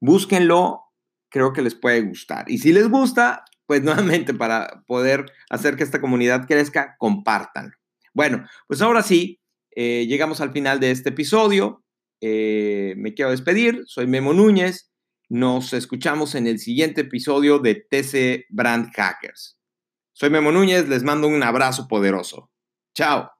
búsquenlo, 0.00 0.80
creo 1.28 1.52
que 1.52 1.62
les 1.62 1.74
puede 1.74 2.00
gustar. 2.02 2.50
Y 2.50 2.58
si 2.58 2.72
les 2.72 2.88
gusta, 2.88 3.44
pues 3.66 3.82
nuevamente 3.84 4.34
para 4.34 4.82
poder 4.86 5.26
hacer 5.50 5.76
que 5.76 5.84
esta 5.84 6.00
comunidad 6.00 6.46
crezca, 6.46 6.96
compartan. 6.98 7.72
Bueno, 8.14 8.46
pues 8.66 8.82
ahora 8.82 9.02
sí, 9.02 9.40
eh, 9.74 10.06
llegamos 10.06 10.40
al 10.40 10.52
final 10.52 10.80
de 10.80 10.90
este 10.90 11.10
episodio. 11.10 11.84
Eh, 12.20 12.94
me 12.98 13.14
quiero 13.14 13.30
despedir, 13.30 13.82
soy 13.86 14.06
Memo 14.06 14.32
Núñez. 14.32 14.90
Nos 15.28 15.72
escuchamos 15.72 16.34
en 16.34 16.46
el 16.46 16.58
siguiente 16.58 17.02
episodio 17.02 17.58
de 17.58 17.74
TC 17.74 18.46
Brand 18.50 18.92
Hackers. 18.94 19.58
Soy 20.14 20.30
Memo 20.30 20.52
Núñez, 20.52 20.88
les 20.88 21.02
mando 21.02 21.26
un 21.26 21.42
abrazo 21.42 21.88
poderoso. 21.88 22.50
Chao. 22.94 23.30